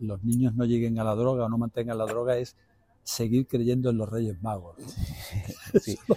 los 0.01 0.23
niños 0.25 0.55
no 0.57 0.64
lleguen 0.64 0.99
a 0.99 1.05
la 1.05 1.14
droga 1.14 1.44
o 1.44 1.49
no 1.49 1.57
mantengan 1.59 1.96
la 1.96 2.05
droga 2.07 2.37
es 2.37 2.57
seguir 3.05 3.46
creyendo 3.46 3.88
en 3.90 3.99
los 3.99 4.09
Reyes 4.09 4.42
Magos. 4.42 4.77
¿no? 4.79 4.87
Sí. 5.81 5.96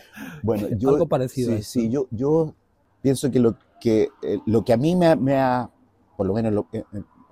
Bueno, 0.43 0.67
yo, 0.77 0.89
Algo 0.89 1.07
parecido 1.07 1.57
Sí, 1.57 1.63
sí, 1.63 1.89
yo, 1.89 2.07
yo 2.11 2.53
pienso 3.01 3.31
que 3.31 3.39
lo 3.39 3.57
que, 3.81 4.09
eh, 4.21 4.39
lo 4.45 4.63
que 4.63 4.73
a 4.73 4.77
mí 4.77 4.95
me, 4.95 5.07
ha- 5.07 5.15
me 5.15 5.35
ha, 5.37 5.69
por 6.15 6.27
lo 6.27 6.33
menos 6.33 6.49
en 6.49 6.55
lo, 6.55 6.67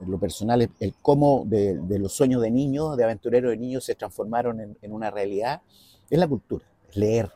lo 0.07 0.19
personal, 0.19 0.61
el, 0.61 0.71
el 0.79 0.95
cómo 1.01 1.43
de, 1.45 1.77
de 1.77 1.99
los 1.99 2.13
sueños 2.13 2.41
de 2.41 2.49
niños, 2.51 2.97
de 2.97 3.03
aventureros 3.03 3.51
de 3.51 3.57
niños, 3.57 3.83
se 3.85 3.95
transformaron 3.95 4.59
en, 4.59 4.77
en 4.81 4.93
una 4.93 5.11
realidad, 5.11 5.61
es 6.09 6.19
la 6.19 6.27
cultura, 6.27 6.65
es 6.89 6.95
leer, 6.97 7.31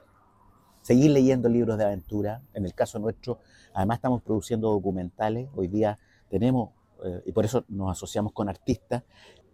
seguir 0.81 1.11
leyendo 1.11 1.49
libros 1.49 1.77
de 1.77 1.85
aventura. 1.85 2.41
En 2.53 2.65
el 2.65 2.73
caso 2.73 2.99
nuestro, 2.99 3.39
además 3.73 3.97
estamos 3.97 4.21
produciendo 4.21 4.69
documentales, 4.71 5.49
hoy 5.55 5.67
día 5.67 5.97
tenemos, 6.29 6.69
eh, 7.03 7.21
y 7.25 7.31
por 7.31 7.45
eso 7.45 7.65
nos 7.69 7.91
asociamos 7.91 8.33
con 8.33 8.49
artistas, 8.49 9.03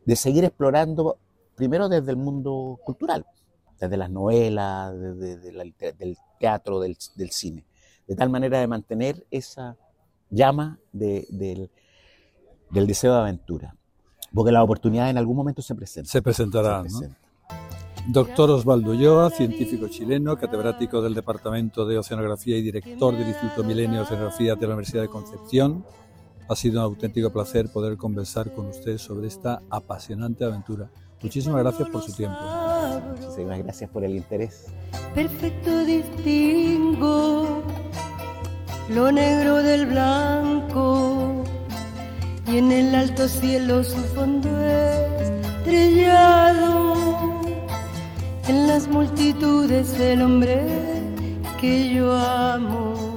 de 0.06 0.16
seguir 0.16 0.44
explorando 0.46 1.18
primero 1.56 1.90
desde 1.90 2.12
el 2.12 2.18
mundo 2.18 2.80
cultural, 2.84 3.26
desde 3.82 3.98
las 3.98 4.10
novelas, 4.10 4.94
desde, 5.00 5.38
de 5.38 5.52
la 5.52 5.64
del 5.98 6.18
teatro, 6.40 6.80
del, 6.80 6.98
del 7.16 7.32
cine, 7.32 7.66
de 8.08 8.16
tal 8.16 8.30
manera 8.30 8.60
de 8.60 8.68
mantener 8.68 9.26
esa 9.32 9.76
llama 10.30 10.80
de- 10.94 11.28
del, 11.30 11.70
del 12.70 12.88
deseo 12.88 13.14
de 13.14 13.20
aventura. 13.20 13.76
Porque 14.34 14.52
las 14.52 14.64
oportunidades 14.64 15.12
en 15.12 15.18
algún 15.18 15.36
momento 15.36 15.62
se 15.62 15.76
presentan. 15.76 16.10
Se 16.10 16.22
presentarán. 16.22 16.90
se 16.90 16.94
¿no? 16.94 17.00
presentan. 17.00 17.22
Doctor 18.08 18.50
Osvaldo 18.50 18.92
Ulloa, 18.92 19.30
científico 19.30 19.88
chileno, 19.88 20.36
catedrático 20.38 21.02
del 21.02 21.14
Departamento 21.14 21.86
de 21.86 21.98
Oceanografía 22.00 22.58
y 22.58 22.62
director 22.64 23.16
del 23.16 23.28
Instituto 23.28 23.64
Milenio 23.64 23.98
de 23.98 24.04
Oceanografía 24.04 24.56
de 24.56 24.62
la 24.62 24.74
Universidad 24.74 25.04
de 25.04 25.10
Concepción. 25.10 25.86
Ha 26.50 26.56
sido 26.56 26.80
un 26.80 26.86
auténtico 26.86 27.32
placer 27.32 27.70
poder 27.72 27.98
conversar 27.98 28.52
con 28.54 28.68
usted 28.68 28.98
sobre 28.98 29.28
esta 29.28 29.62
apasionante 29.70 30.44
aventura. 30.46 30.90
Muchísimas 31.22 31.62
gracias 31.62 31.90
por 31.90 32.02
su 32.04 32.14
tiempo. 32.14 32.38
Muchísimas 33.20 33.60
gracias 33.60 33.90
por 33.90 34.04
el 34.04 34.16
interés. 34.16 34.66
Perfecto 35.14 35.86
distingo 35.86 37.64
lo 38.90 39.12
negro 39.12 39.64
del 39.64 39.86
blanco 39.86 41.44
y 42.48 42.58
en 42.58 42.72
el 42.72 42.96
alto 42.96 43.28
cielo 43.28 43.84
su 43.84 43.98
fondo 44.16 44.50
estrellado. 45.62 46.96
En 48.48 48.68
las 48.68 48.88
multitudes 48.88 50.00
el 50.00 50.22
hombre 50.22 50.66
que 51.60 51.94
yo 51.94 52.12
amo. 52.14 53.11